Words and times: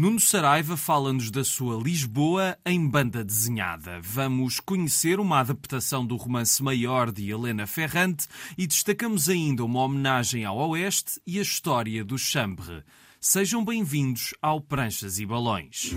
Nuno 0.00 0.20
Saraiva 0.20 0.76
fala-nos 0.76 1.28
da 1.28 1.42
sua 1.42 1.74
Lisboa 1.82 2.56
em 2.64 2.86
banda 2.88 3.24
desenhada. 3.24 3.98
Vamos 4.00 4.60
conhecer 4.60 5.18
uma 5.18 5.40
adaptação 5.40 6.06
do 6.06 6.14
romance 6.14 6.62
maior 6.62 7.10
de 7.10 7.28
Helena 7.28 7.66
Ferrante 7.66 8.28
e 8.56 8.64
destacamos 8.64 9.28
ainda 9.28 9.64
uma 9.64 9.80
homenagem 9.80 10.44
ao 10.44 10.56
Oeste 10.56 11.20
e 11.26 11.40
a 11.40 11.42
história 11.42 12.04
do 12.04 12.16
Chambre. 12.16 12.84
Sejam 13.20 13.64
bem-vindos 13.64 14.32
ao 14.40 14.60
Pranchas 14.60 15.18
e 15.18 15.26
Balões. 15.26 15.92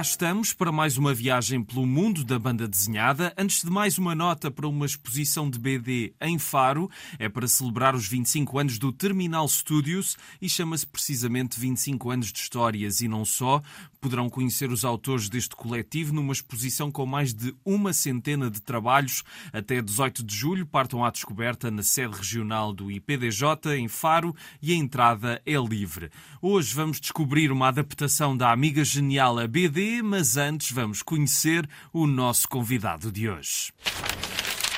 Cá 0.00 0.02
estamos 0.02 0.54
para 0.54 0.72
mais 0.72 0.96
uma 0.96 1.12
viagem 1.12 1.62
pelo 1.62 1.84
mundo 1.84 2.24
da 2.24 2.38
banda 2.38 2.66
desenhada. 2.66 3.34
Antes 3.36 3.62
de 3.62 3.70
mais, 3.70 3.98
uma 3.98 4.14
nota 4.14 4.50
para 4.50 4.66
uma 4.66 4.86
exposição 4.86 5.50
de 5.50 5.58
BD 5.58 6.14
em 6.22 6.38
Faro. 6.38 6.90
É 7.18 7.28
para 7.28 7.46
celebrar 7.46 7.94
os 7.94 8.08
25 8.08 8.58
anos 8.58 8.78
do 8.78 8.92
Terminal 8.92 9.46
Studios 9.46 10.16
e 10.40 10.48
chama-se 10.48 10.86
precisamente 10.86 11.60
25 11.60 12.10
anos 12.10 12.32
de 12.32 12.38
histórias 12.38 13.02
e 13.02 13.08
não 13.08 13.26
só. 13.26 13.60
Poderão 14.00 14.30
conhecer 14.30 14.70
os 14.70 14.84
autores 14.84 15.28
deste 15.28 15.54
coletivo 15.54 16.14
numa 16.14 16.32
exposição 16.32 16.90
com 16.90 17.04
mais 17.04 17.34
de 17.34 17.54
uma 17.64 17.92
centena 17.92 18.50
de 18.50 18.60
trabalhos. 18.60 19.22
Até 19.52 19.82
18 19.82 20.24
de 20.24 20.34
julho 20.34 20.66
partam 20.66 21.04
à 21.04 21.10
descoberta 21.10 21.70
na 21.70 21.82
sede 21.82 22.16
regional 22.16 22.72
do 22.72 22.90
IPDJ, 22.90 23.76
em 23.76 23.88
Faro, 23.88 24.34
e 24.62 24.72
a 24.72 24.76
entrada 24.76 25.42
é 25.44 25.56
livre. 25.56 26.10
Hoje 26.40 26.74
vamos 26.74 27.00
descobrir 27.00 27.52
uma 27.52 27.68
adaptação 27.68 28.36
da 28.36 28.50
amiga 28.50 28.84
genial 28.84 29.38
a 29.38 29.46
BD 29.46 30.00
mas 30.02 30.36
antes 30.36 30.72
vamos 30.72 31.02
conhecer 31.02 31.68
o 31.92 32.06
nosso 32.06 32.48
convidado 32.48 33.10
de 33.10 33.28
hoje. 33.28 33.72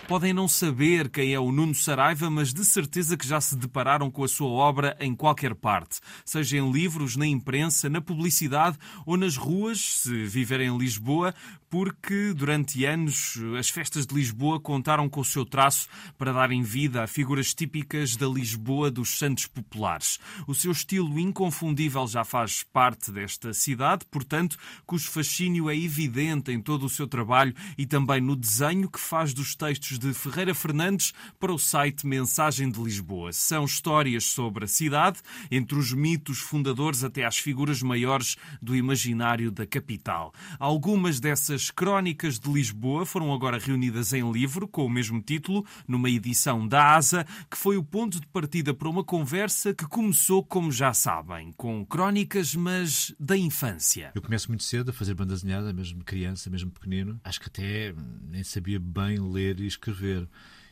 Podem 0.08 0.32
não 0.32 0.48
saber 0.48 1.08
quem 1.08 1.32
é 1.32 1.38
o 1.38 1.52
Nuno 1.52 1.74
Saraiva, 1.74 2.28
mas 2.28 2.52
de 2.52 2.64
certeza 2.64 3.16
que 3.16 3.26
já 3.26 3.40
se 3.40 3.56
depararam 3.56 4.10
com 4.10 4.24
a 4.24 4.28
sua 4.28 4.48
obra 4.48 4.96
em 5.00 5.14
qualquer 5.14 5.54
parte, 5.54 6.00
seja 6.24 6.58
em 6.58 6.70
livros, 6.70 7.16
na 7.16 7.26
imprensa, 7.26 7.88
na 7.88 8.00
publicidade 8.00 8.76
ou 9.06 9.16
nas 9.16 9.36
ruas, 9.36 10.00
se 10.00 10.24
viverem 10.24 10.68
em 10.68 10.76
Lisboa, 10.76 11.32
porque 11.72 12.34
durante 12.34 12.84
anos 12.84 13.38
as 13.58 13.70
festas 13.70 14.06
de 14.06 14.14
Lisboa 14.14 14.60
contaram 14.60 15.08
com 15.08 15.22
o 15.22 15.24
seu 15.24 15.42
traço 15.46 15.88
para 16.18 16.30
darem 16.30 16.62
vida 16.62 17.02
a 17.02 17.06
figuras 17.06 17.54
típicas 17.54 18.14
da 18.14 18.26
Lisboa 18.26 18.90
dos 18.90 19.18
Santos 19.18 19.46
Populares. 19.46 20.18
O 20.46 20.54
seu 20.54 20.70
estilo 20.70 21.18
inconfundível 21.18 22.06
já 22.06 22.24
faz 22.24 22.62
parte 22.62 23.10
desta 23.10 23.54
cidade, 23.54 24.04
portanto, 24.10 24.58
cujo 24.84 25.08
fascínio 25.08 25.70
é 25.70 25.74
evidente 25.74 26.52
em 26.52 26.60
todo 26.60 26.84
o 26.84 26.90
seu 26.90 27.06
trabalho 27.06 27.54
e 27.78 27.86
também 27.86 28.20
no 28.20 28.36
desenho 28.36 28.90
que 28.90 29.00
faz 29.00 29.32
dos 29.32 29.54
textos 29.54 29.91
de 29.98 30.12
Ferreira 30.12 30.54
Fernandes 30.54 31.14
para 31.40 31.54
o 31.54 31.58
site 31.58 32.06
Mensagem 32.06 32.70
de 32.70 32.82
Lisboa. 32.82 33.32
São 33.32 33.64
histórias 33.64 34.24
sobre 34.24 34.64
a 34.64 34.68
cidade, 34.68 35.20
entre 35.50 35.78
os 35.78 35.92
mitos 35.92 36.38
fundadores 36.38 37.02
até 37.02 37.24
às 37.24 37.38
figuras 37.38 37.82
maiores 37.82 38.36
do 38.60 38.76
imaginário 38.76 39.50
da 39.50 39.66
capital. 39.66 40.34
Algumas 40.58 41.18
dessas 41.18 41.62
as 41.62 41.70
Crónicas 41.70 42.40
de 42.40 42.50
Lisboa 42.50 43.06
foram 43.06 43.32
agora 43.32 43.56
reunidas 43.56 44.12
em 44.12 44.32
livro, 44.32 44.66
com 44.66 44.84
o 44.84 44.90
mesmo 44.90 45.22
título, 45.22 45.64
numa 45.86 46.10
edição 46.10 46.66
da 46.66 46.96
ASA, 46.96 47.24
que 47.48 47.56
foi 47.56 47.76
o 47.76 47.84
ponto 47.84 48.20
de 48.20 48.26
partida 48.26 48.74
para 48.74 48.88
uma 48.88 49.04
conversa 49.04 49.72
que 49.72 49.86
começou, 49.86 50.42
como 50.42 50.72
já 50.72 50.92
sabem, 50.92 51.52
com 51.52 51.86
crónicas, 51.86 52.56
mas 52.56 53.14
da 53.20 53.36
infância. 53.36 54.10
Eu 54.14 54.22
começo 54.22 54.48
muito 54.48 54.64
cedo 54.64 54.90
a 54.90 54.92
fazer 54.92 55.14
banda 55.14 55.34
desenhada, 55.34 55.72
mesmo 55.72 56.02
criança, 56.02 56.50
mesmo 56.50 56.70
pequenino. 56.70 57.20
Acho 57.22 57.40
que 57.40 57.46
até 57.46 57.94
nem 58.28 58.42
sabia 58.42 58.80
bem 58.80 59.20
ler 59.20 59.60
e 59.60 59.66
escrever 59.66 59.81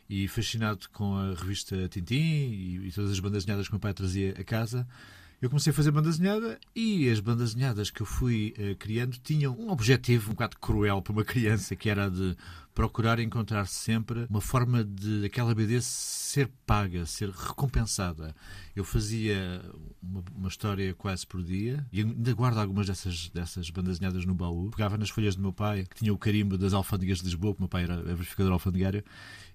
e 0.09 0.27
fascinado 0.27 0.89
com 0.93 1.17
a 1.17 1.35
revista 1.35 1.89
Tintim 1.89 2.15
e, 2.15 2.89
e, 2.89 2.93
todas 2.93 3.13
as 3.13 3.21
bandas 3.21 3.45
desenhadas 3.45 3.69
que 3.69 3.73
o 3.73 3.77
meu 3.77 3.81
pai 3.81 3.95
trazia 3.95 4.35
a 4.39 4.43
casa, 4.43 4.87
eu 5.41 5.49
comecei 5.49 5.71
a 5.71 5.75
fazer 5.75 5.91
banda 5.91 6.11
desenhada 6.11 6.59
e 6.75 7.09
as 7.09 7.19
bandas 7.19 7.55
desenhadas 7.55 7.91
que 7.91 8.03
eu 8.03 8.07
fui 8.07 8.55
uh, 8.59 8.77
criando 8.77 9.17
tinham 9.19 9.57
um 9.59 9.71
objetivo 9.71 10.31
um 10.31 10.35
bocado 10.35 10.59
cruel 10.59 11.01
para 11.01 11.13
uma 11.13 11.25
criança, 11.25 11.75
que 11.75 11.89
era 11.89 12.11
de 12.11 12.37
procurar 12.75 13.19
encontrar 13.19 13.67
sempre 13.67 14.27
uma 14.31 14.41
forma 14.41 14.85
de 14.85 15.25
aquela 15.25 15.55
BD 15.55 15.81
ser 15.83 16.49
paga, 16.65 17.05
ser 17.05 17.31
recompensada. 17.31 18.35
Eu 18.77 18.85
fazia 18.85 19.63
uma, 20.03 20.23
uma, 20.35 20.49
história 20.49 20.95
quase 20.95 21.27
por 21.27 21.43
dia 21.43 21.85
e 21.93 22.01
ainda 22.01 22.33
guardo 22.33 22.59
algumas 22.59 22.87
dessas, 22.87 23.29
dessas 23.31 23.69
bandas 23.71 23.99
desenhadas 23.99 24.25
no 24.25 24.35
baú. 24.35 24.71
Pegava 24.71 24.97
nas 24.97 25.11
folhas 25.11 25.35
do 25.35 25.43
meu 25.43 25.53
pai, 25.53 25.85
que 25.85 25.97
tinha 25.97 26.13
o 26.13 26.19
carimbo 26.19 26.57
das 26.57 26.73
alfândegas 26.73 27.19
de 27.19 27.25
Lisboa, 27.25 27.53
porque 27.53 27.63
meu 27.63 27.69
pai 27.69 27.83
era 27.83 28.03
verificador 28.03 28.53
alfandegário, 28.53 29.05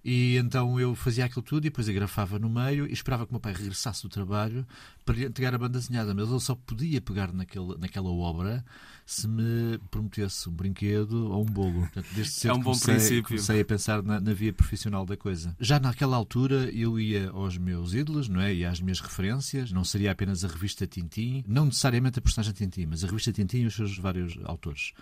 e 0.07 0.37
então 0.37 0.79
eu 0.79 0.93
fazia 0.93 1.25
aquilo 1.25 1.41
tudo 1.41 1.65
e 1.65 1.69
depois 1.71 1.89
agrafava 1.89 2.37
no 2.37 2.47
meio 2.47 2.85
e 2.85 2.93
esperava 2.93 3.25
que 3.25 3.31
o 3.31 3.33
meu 3.33 3.39
pai 3.39 3.53
regressasse 3.53 4.03
do 4.03 4.09
trabalho 4.09 4.63
para 5.03 5.15
lhe 5.15 5.25
entregar 5.25 5.55
a 5.55 5.57
banda 5.57 5.79
desenhada. 5.79 6.13
Mas 6.13 6.29
ele 6.29 6.39
só 6.39 6.53
podia 6.53 7.01
pegar 7.01 7.33
naquele, 7.33 7.75
naquela 7.79 8.11
obra 8.11 8.63
se 9.03 9.27
me 9.27 9.79
prometesse 9.89 10.47
um 10.47 10.51
brinquedo 10.51 11.31
ou 11.31 11.41
um 11.41 11.45
bolo. 11.45 11.79
Portanto, 11.79 12.05
desde 12.13 12.33
cedo 12.33 12.51
é 12.51 12.53
um 12.53 12.57
bom 12.59 12.73
comecei, 12.73 12.93
princípio. 12.93 13.23
comecei 13.23 13.61
a 13.61 13.65
pensar 13.65 14.03
na, 14.03 14.19
na, 14.19 14.31
via 14.31 14.53
profissional 14.53 15.07
da 15.07 15.17
coisa. 15.17 15.55
Já 15.59 15.79
naquela 15.79 16.15
altura 16.15 16.69
eu 16.71 16.99
ia 16.99 17.31
aos 17.31 17.57
meus 17.57 17.95
ídolos 17.95 18.29
não 18.29 18.41
é? 18.41 18.53
e 18.53 18.63
às 18.63 18.79
minhas 18.79 18.99
referências. 18.99 19.71
Não 19.71 19.83
seria 19.83 20.11
apenas 20.11 20.45
a 20.45 20.47
revista 20.47 20.85
Tintim, 20.85 21.43
não 21.47 21.65
necessariamente 21.65 22.19
a 22.19 22.21
personagem 22.21 22.53
Tintim, 22.53 22.85
mas 22.85 23.03
a 23.03 23.07
revista 23.07 23.33
Tintim 23.33 23.61
e 23.61 23.65
os 23.65 23.73
seus 23.73 23.97
vários 23.97 24.37
autores 24.43 24.93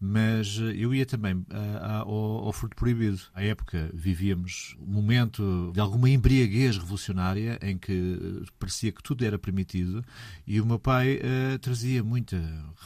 mas 0.00 0.58
eh, 0.60 0.74
eu 0.76 0.94
ia 0.94 1.04
também 1.04 1.34
uh, 1.34 1.46
ao, 1.82 2.46
ao 2.46 2.52
Fruto 2.52 2.76
Proibido. 2.76 3.20
À 3.34 3.42
época 3.42 3.90
vivíamos 3.92 4.76
um 4.80 4.92
momento 4.92 5.72
de 5.74 5.80
alguma 5.80 6.08
embriaguez 6.08 6.76
revolucionária 6.76 7.58
em 7.62 7.76
que 7.76 7.92
eh, 7.92 8.46
parecia 8.58 8.92
que 8.92 9.02
tudo 9.02 9.24
era 9.24 9.38
permitido 9.38 10.04
e 10.46 10.60
o 10.60 10.66
meu 10.66 10.78
pai 10.78 11.16
uh, 11.16 11.58
trazia 11.58 12.02
muita 12.02 12.36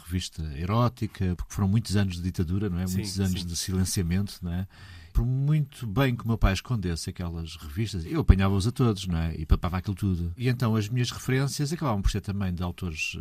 revista 0.04 0.42
erótica, 0.56 1.34
porque 1.36 1.52
foram 1.52 1.68
muitos 1.68 1.96
anos 1.96 2.16
de 2.16 2.22
ditadura, 2.22 2.70
não 2.70 2.78
é? 2.78 2.86
Sim, 2.86 2.94
muitos 2.94 3.20
anos 3.20 3.40
sim. 3.40 3.46
de 3.46 3.56
silenciamento, 3.56 4.38
não 4.42 4.52
é? 4.52 4.66
por 5.12 5.26
muito 5.26 5.86
bem 5.86 6.16
que 6.16 6.24
o 6.24 6.26
meu 6.26 6.38
pai 6.38 6.54
escondesse 6.54 7.10
aquelas 7.10 7.56
revistas, 7.56 8.06
eu 8.06 8.20
apanhava-os 8.20 8.66
a 8.66 8.72
todos, 8.72 9.06
não 9.06 9.18
é? 9.18 9.34
E 9.36 9.44
papava 9.44 9.76
aquilo 9.76 9.94
tudo. 9.94 10.32
E 10.38 10.48
então 10.48 10.74
as 10.74 10.88
minhas 10.88 11.10
referências 11.10 11.70
acabavam 11.70 12.00
por 12.00 12.10
ser 12.10 12.22
também 12.22 12.54
de 12.54 12.62
autores, 12.62 13.18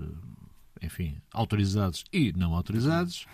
enfim, 0.81 1.18
autorizados 1.34 2.06
e 2.13 2.31
não 2.31 2.53
autorizados. 2.53 3.28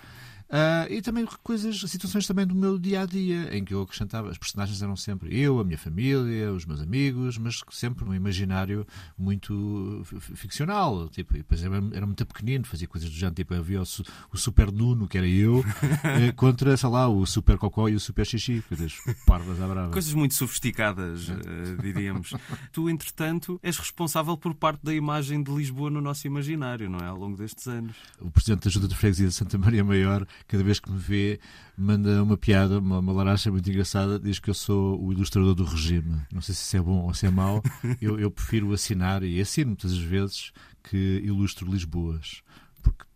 Uh, 0.47 0.89
e 0.89 1.01
também 1.01 1.25
coisas, 1.43 1.77
situações 1.89 2.25
também 2.25 2.47
do 2.47 2.55
meu 2.55 2.79
dia 2.79 3.01
a 3.01 3.05
dia, 3.05 3.53
em 3.55 3.65
que 3.65 3.73
eu 3.73 3.81
acrescentava, 3.81 4.29
as 4.29 4.37
personagens 4.37 4.81
eram 4.81 4.95
sempre 4.95 5.37
eu, 5.37 5.59
a 5.59 5.63
minha 5.63 5.77
família, 5.77 6.53
os 6.53 6.65
meus 6.65 6.79
amigos, 6.79 7.37
mas 7.37 7.61
sempre 7.69 8.05
um 8.05 8.13
imaginário 8.13 8.87
muito 9.17 10.03
ficcional. 10.35 11.09
Tipo, 11.09 11.35
e 11.35 11.39
depois 11.39 11.61
era, 11.61 11.75
era 11.91 12.05
muito 12.05 12.25
pequenino, 12.25 12.65
fazia 12.65 12.87
coisas 12.87 13.09
do 13.09 13.15
género, 13.15 13.35
tipo, 13.35 13.53
havia 13.53 13.81
o, 13.81 13.85
o 14.31 14.37
Super 14.37 14.71
Nuno, 14.71 15.07
que 15.07 15.17
era 15.17 15.27
eu, 15.27 15.65
eh, 16.03 16.31
contra, 16.31 16.77
sei 16.77 16.89
lá, 16.89 17.09
o 17.09 17.25
Super 17.25 17.57
Cocó 17.57 17.89
e 17.89 17.95
o 17.95 17.99
Super 17.99 18.25
Xixi, 18.25 18.63
coisas 18.69 18.93
parvas 19.25 19.61
à 19.61 19.67
brava. 19.67 19.91
Coisas 19.91 20.13
muito 20.13 20.33
sofisticadas, 20.33 21.27
uh, 21.27 21.81
diríamos. 21.81 22.33
tu, 22.71 22.89
entretanto, 22.89 23.59
és 23.61 23.77
responsável 23.77 24.37
por 24.37 24.53
parte 24.53 24.81
da 24.81 24.93
imagem 24.93 25.43
de 25.43 25.51
Lisboa 25.51 25.89
no 25.89 25.99
nosso 25.99 26.25
imaginário, 26.25 26.89
não 26.89 26.99
é? 26.99 27.07
Ao 27.07 27.17
longo 27.17 27.35
destes 27.35 27.67
anos. 27.67 27.97
O 28.21 28.31
Presidente 28.31 28.63
da 28.63 28.69
Junta 28.69 28.87
de 28.87 28.95
Freguesia 28.95 29.27
de 29.27 29.33
Santa 29.33 29.57
Maria 29.57 29.83
Maior 29.83 30.25
cada 30.47 30.63
vez 30.63 30.79
que 30.79 30.91
me 30.91 30.97
vê, 30.97 31.39
manda 31.77 32.21
uma 32.21 32.37
piada, 32.37 32.79
uma, 32.79 32.99
uma 32.99 33.13
laracha 33.13 33.51
muito 33.51 33.69
engraçada, 33.69 34.19
diz 34.19 34.39
que 34.39 34.49
eu 34.49 34.53
sou 34.53 35.01
o 35.01 35.11
ilustrador 35.11 35.55
do 35.55 35.63
regime. 35.63 36.21
Não 36.31 36.41
sei 36.41 36.53
se 36.53 36.61
isso 36.61 36.77
é 36.77 36.81
bom 36.81 37.03
ou 37.03 37.13
se 37.13 37.25
é 37.25 37.29
mau. 37.29 37.61
Eu, 38.01 38.19
eu 38.19 38.29
prefiro 38.29 38.73
assinar, 38.73 39.23
e 39.23 39.39
assino 39.41 39.69
muitas 39.69 39.97
vezes, 39.97 40.51
que 40.83 41.21
ilustro 41.23 41.69
Lisboas 41.69 42.41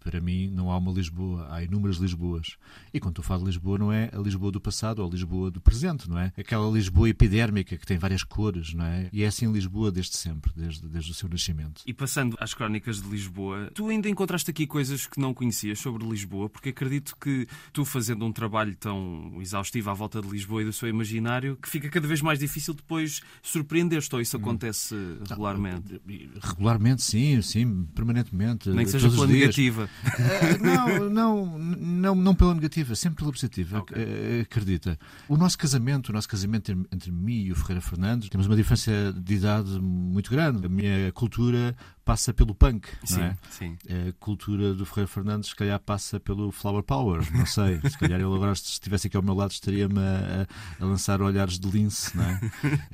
para 0.04 0.20
mim 0.20 0.50
não 0.50 0.72
há 0.72 0.78
uma 0.78 0.92
Lisboa, 0.92 1.48
há 1.50 1.64
inúmeras 1.64 1.98
Lisboas. 1.98 2.58
E 2.94 3.00
quando 3.00 3.18
eu 3.20 3.24
falo 3.24 3.42
de 3.42 3.48
Lisboa, 3.48 3.78
não 3.78 3.94
é 3.94 4.10
a 4.14 4.18
Lisboa 4.18 4.52
do 4.52 4.60
passado 4.60 5.00
ou 5.00 5.08
a 5.08 5.12
Lisboa 5.12 5.52
do 5.52 5.62
presente, 5.62 6.10
não 6.10 6.18
é? 6.18 6.34
Aquela 6.38 6.70
Lisboa 6.70 7.10
epidérmica 7.10 7.78
que 7.78 7.86
tem 7.86 7.98
várias 7.98 8.24
cores, 8.24 8.74
não 8.74 8.86
é? 8.86 9.10
E 9.14 9.24
é 9.24 9.28
assim 9.28 9.52
Lisboa 9.52 9.92
desde 9.92 10.18
sempre, 10.18 10.52
desde, 10.56 10.88
desde 10.88 11.12
o 11.12 11.14
seu 11.14 11.30
nascimento. 11.30 11.82
E 11.86 11.94
passando 11.94 12.36
às 12.40 12.54
crónicas 12.54 13.02
de 13.02 13.08
Lisboa, 13.08 13.70
tu 13.74 13.88
ainda 13.90 14.10
encontraste 14.10 14.50
aqui 14.50 14.66
coisas 14.66 15.06
que 15.06 15.20
não 15.20 15.34
conhecias 15.34 15.80
sobre 15.80 16.08
Lisboa, 16.08 16.50
porque 16.50 16.70
acredito 16.70 17.16
que 17.20 17.48
tu 17.72 17.86
fazendo 17.86 18.26
um 18.26 18.32
trabalho 18.32 18.76
tão 18.76 19.38
exaustivo 19.40 19.90
à 19.90 19.94
volta 19.94 20.22
de 20.22 20.28
Lisboa 20.28 20.62
e 20.64 20.66
do 20.66 20.74
seu 20.74 20.90
imaginário, 20.90 21.58
que 21.62 21.70
fica 21.70 21.90
cada 21.90 22.08
vez 22.08 22.22
mais 22.22 22.40
difícil 22.40 22.74
depois 22.74 23.22
surpreender-te, 23.44 24.14
ou 24.14 24.22
isso 24.22 24.38
hum. 24.38 24.42
acontece 24.42 24.96
regularmente? 25.30 26.02
Regularmente, 26.42 27.04
sim, 27.04 27.42
sim, 27.42 27.84
permanentemente. 27.94 28.70
Nem 28.70 28.86
que 28.86 28.92
seja 28.92 29.10
pela 29.10 29.28
negativa. 29.28 29.90
Uh, 30.04 30.64
não, 30.64 31.10
não, 31.10 31.60
não, 31.60 32.16
não 32.16 32.36
pela 32.36 32.54
negativa, 32.54 32.96
sempre 32.96 33.20
pela 33.20 33.32
positiva. 33.32 33.80
Okay. 33.80 34.04
Uh, 34.04 34.42
acredita. 34.42 34.98
O 35.28 35.38
nosso 35.38 35.58
casamento, 35.58 36.10
o 36.10 36.14
nosso 36.14 36.28
casamento 36.28 36.72
entre, 36.72 36.88
entre 36.92 37.12
mim 37.12 37.44
e 37.44 37.52
o 37.52 37.56
Ferreira 37.56 37.82
Fernandes, 37.82 38.30
temos 38.30 38.48
uma 38.48 38.56
diferença 38.56 39.14
de 39.14 39.34
idade 39.36 39.80
muito 39.80 40.30
grande. 40.32 40.66
A 40.66 40.70
minha 40.70 41.12
cultura 41.12 41.76
passa 42.04 42.34
pelo 42.34 42.54
punk, 42.54 42.88
sim, 43.04 43.18
não 43.18 43.24
é? 43.24 43.38
Sim. 43.50 43.78
A 43.88 44.14
cultura 44.20 44.74
do 44.74 44.86
Ferreira 44.86 45.08
Fernandes, 45.08 45.50
se 45.50 45.56
calhar, 45.56 45.80
passa 45.80 46.20
pelo 46.20 46.52
Flower 46.52 46.84
Power, 46.84 47.22
não 47.32 47.46
sei. 47.46 47.80
Se 47.90 47.98
calhar 47.98 48.20
ele 48.20 48.34
agora, 48.34 48.56
se 48.56 48.64
estivesse 48.64 49.08
aqui 49.08 49.16
ao 49.16 49.24
meu 49.24 49.34
lado, 49.34 49.52
estaria-me 49.52 50.00
a, 50.00 50.48
a, 50.80 50.86
lançar 50.86 51.22
olhares 51.22 51.60
de 51.60 51.70
lince, 51.70 52.16
não 52.16 52.24
é? 52.24 52.40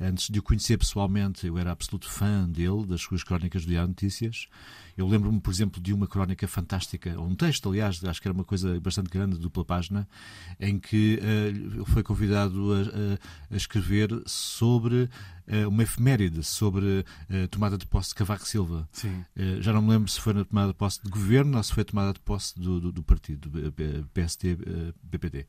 Antes 0.00 0.28
de 0.28 0.38
o 0.38 0.42
conhecer 0.42 0.76
pessoalmente, 0.76 1.46
eu 1.46 1.58
era 1.58 1.72
absoluto 1.72 2.08
fã 2.08 2.48
dele, 2.48 2.86
das 2.86 3.00
suas 3.00 3.24
crónicas 3.24 3.64
do 3.64 3.68
Diário 3.68 3.88
Notícias. 3.88 4.46
Eu 4.98 5.06
lembro-me, 5.06 5.40
por 5.40 5.52
exemplo, 5.52 5.80
de 5.80 5.94
uma 5.94 6.08
crónica 6.08 6.48
fantástica, 6.48 7.20
um 7.20 7.32
texto, 7.32 7.68
aliás, 7.68 8.02
acho 8.04 8.20
que 8.20 8.26
era 8.26 8.34
uma 8.34 8.42
coisa 8.42 8.80
bastante 8.80 9.08
grande, 9.08 9.38
dupla 9.38 9.64
página, 9.64 10.08
em 10.58 10.76
que 10.76 11.20
uh, 11.78 11.84
foi 11.86 12.02
convidado 12.02 12.72
a, 12.74 12.80
a, 12.80 13.54
a 13.54 13.56
escrever 13.56 14.10
sobre 14.26 15.04
uh, 15.04 15.68
uma 15.68 15.84
efeméride, 15.84 16.42
sobre 16.42 17.04
a 17.30 17.44
uh, 17.44 17.48
tomada 17.48 17.78
de 17.78 17.86
posse 17.86 18.08
de 18.08 18.16
Cavaco 18.16 18.44
Silva. 18.44 18.88
Uh, 19.36 19.62
já 19.62 19.72
não 19.72 19.82
me 19.82 19.90
lembro 19.90 20.10
se 20.10 20.20
foi 20.20 20.32
na 20.32 20.44
tomada 20.44 20.72
de 20.72 20.78
posse 20.78 21.00
de 21.00 21.08
governo 21.08 21.56
ou 21.56 21.62
se 21.62 21.72
foi 21.72 21.82
a 21.82 21.86
tomada 21.86 22.12
de 22.12 22.20
posse 22.20 22.58
do, 22.58 22.80
do, 22.80 22.90
do 22.90 23.02
partido, 23.04 23.48
do 23.48 23.72
PST-BPD. 24.08 25.46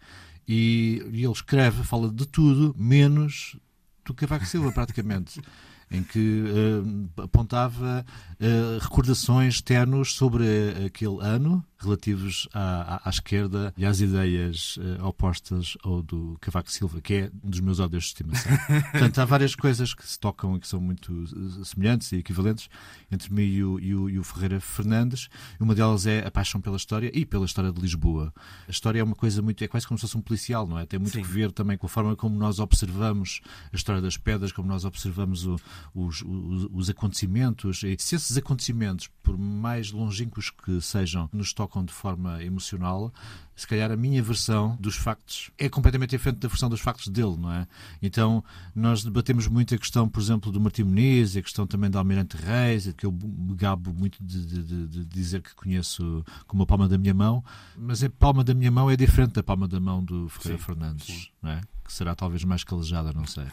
E, 0.48 1.04
e 1.12 1.24
ele 1.24 1.32
escreve, 1.32 1.84
fala 1.84 2.08
de 2.08 2.28
tudo, 2.28 2.76
menos 2.78 3.58
do 4.06 4.14
Cavaco 4.14 4.46
Silva, 4.46 4.72
praticamente 4.72 5.42
em 5.92 6.04
que 6.04 6.44
uh, 6.44 7.24
apontava 7.24 8.06
uh, 8.40 8.80
recordações 8.80 9.62
ternos 9.62 10.14
sobre 10.14 10.46
aquele 10.86 11.18
ano 11.22 11.66
relativos 11.82 12.48
à, 12.54 12.96
à, 12.96 13.02
à, 13.06 13.10
esquerda 13.10 13.74
e 13.78 13.86
às 13.86 14.02
ideias 14.02 14.78
uh, 14.78 15.06
opostas 15.06 15.78
ao 15.84 16.02
do 16.02 16.38
Cavaco 16.42 16.70
Silva, 16.72 17.00
que 17.00 17.14
é 17.14 17.32
um 17.44 17.50
dos 17.50 17.62
meus 17.62 17.80
ódios 17.80 18.04
de 18.04 18.10
estimação. 18.10 18.52
Portanto, 18.92 19.20
há 19.20 19.26
várias 19.26 19.56
coisas 19.56 19.94
que 19.94 20.06
se 20.06 20.20
tocam 20.20 20.58
e 20.58 20.60
que 20.60 20.68
são 20.68 20.82
muito 20.82 21.26
semelhantes 21.66 22.12
e 22.12 22.18
equivalentes 22.18 22.70
entre 23.10 23.34
mim 23.34 23.44
e 23.44 23.64
o, 23.64 23.80
e 23.80 23.96
o, 23.96 24.10
e 24.10 24.20
o 24.20 24.24
Ferreira 24.24 24.60
Fernandes. 24.60 25.30
Uma 25.60 25.74
delas 25.74 26.06
é 26.06 26.26
a 26.26 26.32
paixão 26.32 26.60
pela 26.60 26.76
história 26.76 27.10
e 27.14 27.26
pela 27.26 27.46
história 27.46 27.72
de 27.72 27.80
Lisboa. 27.80 28.34
A 28.68 28.72
história 28.72 29.00
é 29.00 29.04
uma 29.04 29.16
coisa 29.16 29.42
muito, 29.42 29.64
é 29.64 29.68
quase 29.68 29.88
como 29.88 29.98
se 29.98 30.02
fosse 30.02 30.18
um 30.18 30.22
policial, 30.22 30.68
não 30.68 30.78
é? 30.78 30.86
Tem 30.86 31.00
muito 31.00 31.14
Sim. 31.14 31.22
que 31.22 31.28
ver 31.30 31.52
também 31.52 31.78
com 31.78 31.86
a 31.86 31.90
forma 31.90 32.16
como 32.16 32.38
nós 32.38 32.60
observamos 32.60 33.40
a 33.72 33.76
história 33.76 34.02
das 34.02 34.18
pedras, 34.18 34.52
como 34.52 34.68
nós 34.68 34.84
observamos 34.84 35.46
o, 35.46 35.56
os, 35.94 36.22
os, 36.22 36.68
os, 36.72 36.90
acontecimentos. 36.90 37.84
E 37.84 37.96
se 38.00 38.16
esses 38.16 38.38
acontecimentos, 38.38 39.08
por 39.24 39.38
mais 39.38 39.92
longínquos 39.92 40.50
que 40.50 40.80
sejam, 40.82 41.30
nos 41.32 41.54
tocam 41.54 41.84
de 41.84 41.94
forma 41.94 42.44
emocional, 42.44 43.14
se 43.60 43.68
calhar 43.68 43.92
a 43.92 43.98
minha 43.98 44.24
versão 44.24 44.78
dos 44.80 44.96
factos 44.96 45.52
é 45.58 45.68
completamente 45.68 46.12
diferente 46.12 46.40
da 46.40 46.48
versão 46.48 46.70
dos 46.70 46.80
factos 46.80 47.10
dele, 47.10 47.36
não 47.38 47.52
é? 47.52 47.68
Então, 48.02 48.42
nós 48.74 49.04
debatemos 49.04 49.48
muito 49.48 49.76
a 49.76 49.78
questão, 49.78 50.08
por 50.08 50.22
exemplo, 50.22 50.50
do 50.50 50.62
Martim 50.62 50.84
Muniz, 50.84 51.36
a 51.36 51.42
questão 51.42 51.68
também 51.68 51.90
da 51.90 52.00
Almirante 52.00 52.38
Reis, 52.38 52.90
que 52.94 53.06
eu 53.06 53.12
me 53.12 53.54
gabo 53.56 53.94
muito 53.94 54.18
de, 54.24 54.46
de, 54.46 54.88
de, 54.88 55.06
dizer 55.06 55.42
que 55.42 55.54
conheço 55.56 56.24
como 56.48 56.64
a 56.64 56.66
palma 56.66 56.88
da 56.88 56.98
minha 56.98 57.14
mão, 57.14 57.44
mas 57.78 58.02
a 58.02 58.10
palma 58.10 58.46
da 58.46 58.54
minha 58.54 58.72
mão 58.72 58.90
é 58.90 58.96
diferente 58.96 59.34
da 59.34 59.44
palma 59.44 59.68
da 59.68 59.80
mão 59.80 60.02
do 60.02 60.30
Ferreira 60.30 60.58
sim, 60.58 60.66
Fernandes, 60.66 61.06
sim. 61.06 61.28
não 61.42 61.52
é? 61.52 61.62
que 61.90 61.94
será 61.94 62.14
talvez 62.14 62.44
mais 62.44 62.64
calejada, 62.64 63.12
não 63.12 63.26
sei. 63.26 63.46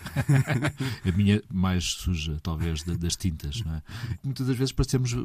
a 1.11 1.17
minha 1.17 1.43
mais 1.51 1.85
suja, 1.85 2.39
talvez, 2.43 2.83
das 2.83 3.17
tintas. 3.17 3.63
Não 3.63 3.75
é? 3.75 3.83
Muitas 4.23 4.47
das 4.47 4.57
vezes 4.57 4.73
parecemos 4.73 5.17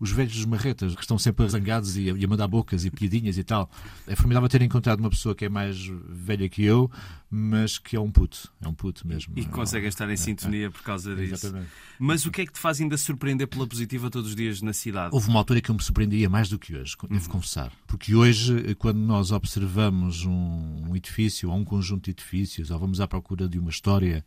os 0.00 0.10
velhos 0.10 0.34
dos 0.34 0.46
marretas, 0.46 0.94
que 0.94 1.02
estão 1.02 1.18
sempre 1.18 1.46
zangados 1.46 1.94
e 1.98 2.08
a, 2.08 2.26
mandar 2.26 2.48
bocas 2.48 2.86
e 2.86 2.90
piadinhas 2.90 3.36
e 3.36 3.44
tal. 3.44 3.70
É 4.06 4.16
formidável 4.24 4.48
ter 4.48 4.62
encontrado 4.62 5.00
uma 5.00 5.10
pessoa 5.10 5.34
que 5.34 5.44
é 5.44 5.48
mais 5.50 5.86
velha 6.08 6.48
que 6.48 6.64
eu, 6.64 6.90
mas 7.30 7.78
que 7.78 7.94
é 7.94 8.00
um 8.00 8.10
puto. 8.10 8.50
É 8.62 8.66
um 8.66 8.72
puto 8.72 9.06
mesmo. 9.06 9.34
E 9.36 9.44
que 9.44 9.50
conseguem 9.50 9.88
estar 9.88 10.08
em 10.08 10.14
é, 10.14 10.16
sintonia 10.16 10.66
é, 10.68 10.70
por 10.70 10.82
causa 10.82 11.14
disso. 11.14 11.46
Exatamente. 11.46 11.70
Mas 11.98 12.24
o 12.24 12.30
que 12.30 12.40
é 12.40 12.46
que 12.46 12.52
te 12.52 12.58
faz 12.58 12.80
ainda 12.80 12.96
surpreender 12.96 13.46
pela 13.46 13.66
positiva 13.66 14.08
todos 14.10 14.30
os 14.30 14.36
dias 14.36 14.62
na 14.62 14.72
cidade? 14.72 15.10
Houve 15.12 15.28
uma 15.28 15.38
altura 15.40 15.60
que 15.60 15.70
eu 15.70 15.74
me 15.74 15.82
surpreendia 15.82 16.30
mais 16.30 16.48
do 16.48 16.58
que 16.58 16.74
hoje, 16.74 16.96
devo 17.02 17.24
uhum. 17.24 17.30
confessar. 17.30 17.70
Porque 17.94 18.12
hoje, 18.12 18.74
quando 18.74 18.98
nós 18.98 19.30
observamos 19.30 20.24
um 20.24 20.96
edifício 20.96 21.48
ou 21.48 21.56
um 21.56 21.64
conjunto 21.64 22.06
de 22.06 22.10
edifícios, 22.10 22.72
ou 22.72 22.78
vamos 22.80 23.00
à 23.00 23.06
procura 23.06 23.48
de 23.48 23.56
uma 23.56 23.70
história, 23.70 24.24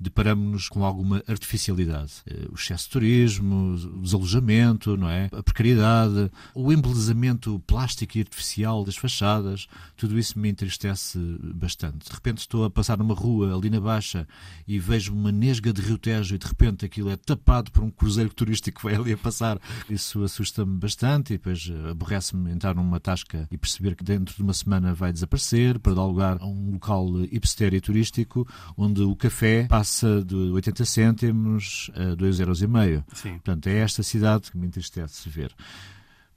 deparamos-nos 0.00 0.70
com 0.70 0.82
alguma 0.82 1.22
artificialidade. 1.28 2.14
Eh, 2.26 2.48
o 2.50 2.54
excesso 2.54 2.84
de 2.84 2.90
turismo, 2.90 3.74
o 3.74 4.00
desalojamento, 4.00 4.96
não 4.96 5.10
é? 5.10 5.28
a 5.32 5.42
precariedade, 5.42 6.30
o 6.54 6.72
embelezamento 6.72 7.62
plástico 7.66 8.16
e 8.16 8.22
artificial 8.22 8.82
das 8.82 8.96
fachadas, 8.96 9.66
tudo 9.98 10.18
isso 10.18 10.38
me 10.38 10.48
entristece 10.48 11.18
bastante. 11.54 12.08
De 12.08 12.14
repente 12.14 12.38
estou 12.38 12.64
a 12.64 12.70
passar 12.70 12.96
numa 12.96 13.14
rua 13.14 13.54
ali 13.54 13.68
na 13.68 13.80
Baixa 13.80 14.26
e 14.66 14.78
vejo 14.78 15.12
uma 15.12 15.30
nesga 15.30 15.74
de 15.74 15.82
Rio 15.82 15.98
Tejo 15.98 16.34
e 16.34 16.38
de 16.38 16.46
repente 16.46 16.86
aquilo 16.86 17.10
é 17.10 17.16
tapado 17.16 17.70
por 17.70 17.82
um 17.82 17.90
cruzeiro 17.90 18.32
turístico 18.32 18.80
que 18.80 18.84
vai 18.84 18.94
ali 18.94 19.12
a 19.12 19.18
passar. 19.18 19.60
Isso 19.90 20.24
assusta-me 20.24 20.78
bastante 20.78 21.34
e 21.34 21.36
depois 21.36 21.70
aborrece-me 21.90 22.50
entrar 22.50 22.74
numa 22.74 22.98
tasca 23.10 23.48
e 23.50 23.58
perceber 23.58 23.96
que 23.96 24.04
dentro 24.04 24.36
de 24.36 24.42
uma 24.42 24.54
semana 24.54 24.94
vai 24.94 25.12
desaparecer 25.12 25.78
para 25.80 25.94
dar 25.94 26.04
lugar 26.04 26.38
a 26.40 26.46
um 26.46 26.72
local 26.72 27.06
hipster 27.22 27.74
e 27.74 27.80
turístico 27.80 28.46
onde 28.76 29.02
o 29.02 29.16
café 29.16 29.66
passa 29.68 30.24
de 30.24 30.36
80 30.36 30.84
cêntimos 30.84 31.90
a 31.94 32.16
2,5 32.16 32.88
euros. 32.88 33.04
Sim. 33.12 33.32
Portanto, 33.32 33.66
é 33.66 33.78
esta 33.78 34.02
cidade 34.02 34.50
que 34.50 34.56
me 34.56 34.66
entristece 34.66 35.28
ver. 35.28 35.52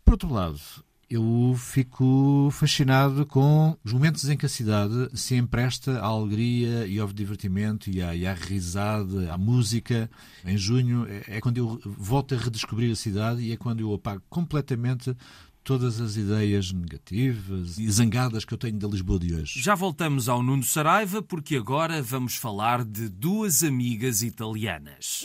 Por 0.04 0.14
outro 0.14 0.34
lado, 0.34 0.60
eu 1.10 1.56
fico 1.58 2.50
fascinado 2.52 3.24
com 3.28 3.78
os 3.84 3.94
momentos 3.94 4.28
em 4.28 4.36
que 4.36 4.48
a 4.48 4.50
cidade 4.50 5.10
se 5.14 5.36
empresta 5.36 6.00
à 6.00 6.06
alegria 6.06 6.88
e 6.88 6.98
ao 7.00 7.08
divertimento 7.08 7.90
e 7.90 8.02
à, 8.02 8.16
e 8.16 8.26
à 8.26 8.34
risada, 8.34 9.32
à 9.32 9.38
música. 9.38 10.10
Em 10.44 10.58
junho 10.58 11.06
é, 11.08 11.38
é 11.38 11.42
quando 11.42 11.60
eu 11.60 11.80
volto 11.86 12.34
a 12.34 12.38
redescobrir 12.38 12.92
a 12.92 12.96
cidade 12.96 13.42
e 13.42 13.52
é 13.52 13.58
quando 13.58 13.82
eu 13.82 13.94
apago 13.94 14.24
completamente 14.28 15.16
todas 15.64 16.02
as 16.02 16.18
ideias 16.18 16.72
negativas 16.72 17.78
e 17.78 17.90
zangadas 17.90 18.44
que 18.44 18.54
eu 18.54 18.58
tenho 18.58 18.78
da 18.78 18.88
Lisboa 18.88 19.20
de 19.20 19.34
hoje. 19.34 19.62
Já 19.62 19.76
voltamos 19.76 20.28
ao 20.28 20.44
Nuno 20.44 20.64
Saraiva 20.64 21.22
porque 21.22 21.56
agora 21.56 22.02
vamos 22.02 22.36
falar 22.36 22.84
de 22.84 23.08
duas 23.08 23.64
amigas 23.64 24.22
italianas. 24.22 25.24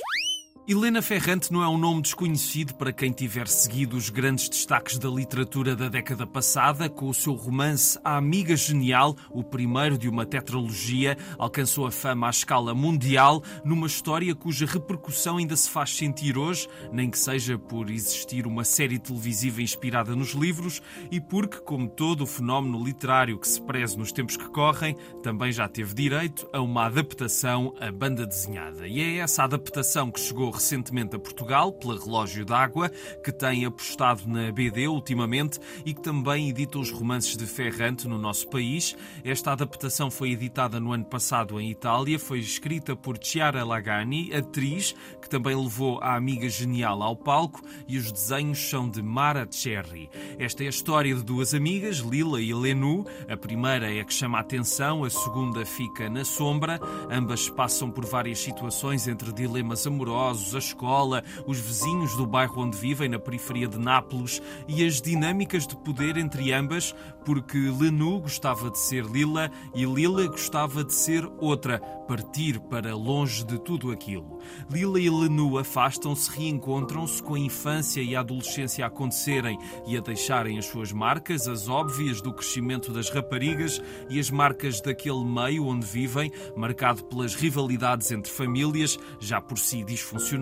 Helena 0.70 1.00
Ferrante 1.00 1.50
não 1.50 1.62
é 1.62 1.68
um 1.68 1.78
nome 1.78 2.02
desconhecido 2.02 2.74
para 2.74 2.92
quem 2.92 3.10
tiver 3.10 3.48
seguido 3.48 3.96
os 3.96 4.10
grandes 4.10 4.50
destaques 4.50 4.98
da 4.98 5.08
literatura 5.08 5.74
da 5.74 5.88
década 5.88 6.26
passada, 6.26 6.90
com 6.90 7.08
o 7.08 7.14
seu 7.14 7.32
romance 7.32 7.98
A 8.04 8.18
Amiga 8.18 8.54
Genial, 8.54 9.16
o 9.30 9.42
primeiro 9.42 9.96
de 9.96 10.10
uma 10.10 10.26
tetralogia, 10.26 11.16
alcançou 11.38 11.86
a 11.86 11.90
fama 11.90 12.26
à 12.26 12.30
escala 12.30 12.74
mundial, 12.74 13.42
numa 13.64 13.86
história 13.86 14.34
cuja 14.34 14.66
repercussão 14.66 15.38
ainda 15.38 15.56
se 15.56 15.70
faz 15.70 15.96
sentir 15.96 16.36
hoje, 16.36 16.68
nem 16.92 17.08
que 17.08 17.18
seja 17.18 17.56
por 17.56 17.88
existir 17.88 18.46
uma 18.46 18.62
série 18.62 18.98
televisiva 18.98 19.62
inspirada 19.62 20.14
nos 20.14 20.34
livros 20.34 20.82
e 21.10 21.18
porque, 21.18 21.60
como 21.60 21.88
todo 21.88 22.24
o 22.24 22.26
fenómeno 22.26 22.84
literário 22.84 23.38
que 23.38 23.48
se 23.48 23.62
preze 23.62 23.96
nos 23.96 24.12
tempos 24.12 24.36
que 24.36 24.50
correm, 24.50 24.94
também 25.22 25.50
já 25.50 25.66
teve 25.66 25.94
direito 25.94 26.46
a 26.52 26.60
uma 26.60 26.84
adaptação 26.84 27.74
à 27.80 27.90
banda 27.90 28.26
desenhada. 28.26 28.86
E 28.86 29.00
é 29.00 29.16
essa 29.16 29.44
adaptação 29.44 30.10
que 30.10 30.20
chegou 30.20 30.57
recentemente 30.58 31.16
a 31.16 31.18
Portugal 31.18 31.72
pela 31.72 31.98
Relógio 31.98 32.44
d'Água, 32.44 32.90
que 33.22 33.32
tem 33.32 33.64
apostado 33.64 34.28
na 34.28 34.50
BD 34.52 34.88
ultimamente 34.88 35.58
e 35.86 35.94
que 35.94 36.02
também 36.02 36.50
edita 36.50 36.78
os 36.78 36.90
romances 36.90 37.36
de 37.36 37.46
Ferrante 37.46 38.06
no 38.06 38.18
nosso 38.18 38.48
país. 38.48 38.96
Esta 39.24 39.52
adaptação 39.52 40.10
foi 40.10 40.32
editada 40.32 40.78
no 40.80 40.92
ano 40.92 41.04
passado 41.04 41.60
em 41.60 41.70
Itália, 41.70 42.18
foi 42.18 42.40
escrita 42.40 42.96
por 42.96 43.16
Chiara 43.22 43.64
Lagani, 43.64 44.34
atriz, 44.34 44.94
que 45.22 45.28
também 45.28 45.54
levou 45.54 46.00
a 46.02 46.16
amiga 46.16 46.48
genial 46.48 47.02
ao 47.02 47.16
palco, 47.16 47.62
e 47.86 47.96
os 47.96 48.10
desenhos 48.10 48.58
são 48.58 48.88
de 48.88 49.02
Mara 49.02 49.46
Cherry. 49.50 50.10
Esta 50.38 50.64
é 50.64 50.66
a 50.66 50.70
história 50.70 51.14
de 51.14 51.22
duas 51.22 51.54
amigas, 51.54 51.98
Lila 51.98 52.40
e 52.40 52.52
Lenu. 52.52 53.06
A 53.28 53.36
primeira 53.36 53.92
é 53.92 54.00
a 54.00 54.04
que 54.04 54.12
chama 54.12 54.38
a 54.38 54.40
atenção, 54.40 55.04
a 55.04 55.10
segunda 55.10 55.64
fica 55.64 56.10
na 56.10 56.24
sombra. 56.24 56.80
Ambas 57.10 57.48
passam 57.48 57.90
por 57.90 58.04
várias 58.04 58.38
situações 58.38 59.06
entre 59.06 59.32
dilemas 59.32 59.86
amorosos 59.86 60.47
a 60.54 60.58
escola, 60.58 61.22
os 61.46 61.58
vizinhos 61.58 62.16
do 62.16 62.26
bairro 62.26 62.62
onde 62.62 62.76
vivem, 62.76 63.08
na 63.08 63.18
periferia 63.18 63.68
de 63.68 63.78
Nápoles, 63.78 64.40
e 64.66 64.84
as 64.84 65.00
dinâmicas 65.00 65.66
de 65.66 65.76
poder 65.76 66.16
entre 66.16 66.52
ambas, 66.52 66.94
porque 67.24 67.58
Lenu 67.58 68.20
gostava 68.20 68.70
de 68.70 68.78
ser 68.78 69.04
Lila 69.04 69.50
e 69.74 69.84
Lila 69.84 70.26
gostava 70.26 70.82
de 70.82 70.94
ser 70.94 71.28
outra, 71.38 71.78
partir 72.08 72.58
para 72.58 72.96
longe 72.96 73.44
de 73.44 73.58
tudo 73.58 73.90
aquilo. 73.90 74.38
Lila 74.70 74.98
e 74.98 75.10
Lenu 75.10 75.58
afastam-se, 75.58 76.30
reencontram-se 76.30 77.22
com 77.22 77.34
a 77.34 77.38
infância 77.38 78.00
e 78.00 78.16
a 78.16 78.20
adolescência 78.20 78.84
a 78.84 78.88
acontecerem 78.88 79.58
e 79.86 79.96
a 79.96 80.00
deixarem 80.00 80.58
as 80.58 80.66
suas 80.66 80.92
marcas, 80.92 81.46
as 81.46 81.68
óbvias 81.68 82.22
do 82.22 82.32
crescimento 82.32 82.92
das 82.92 83.10
raparigas 83.10 83.82
e 84.08 84.18
as 84.18 84.30
marcas 84.30 84.80
daquele 84.80 85.24
meio 85.24 85.66
onde 85.66 85.86
vivem, 85.86 86.32
marcado 86.56 87.04
pelas 87.04 87.34
rivalidades 87.34 88.10
entre 88.10 88.32
famílias, 88.32 88.98
já 89.20 89.40
por 89.40 89.58
si 89.58 89.84
disfuncionais 89.84 90.37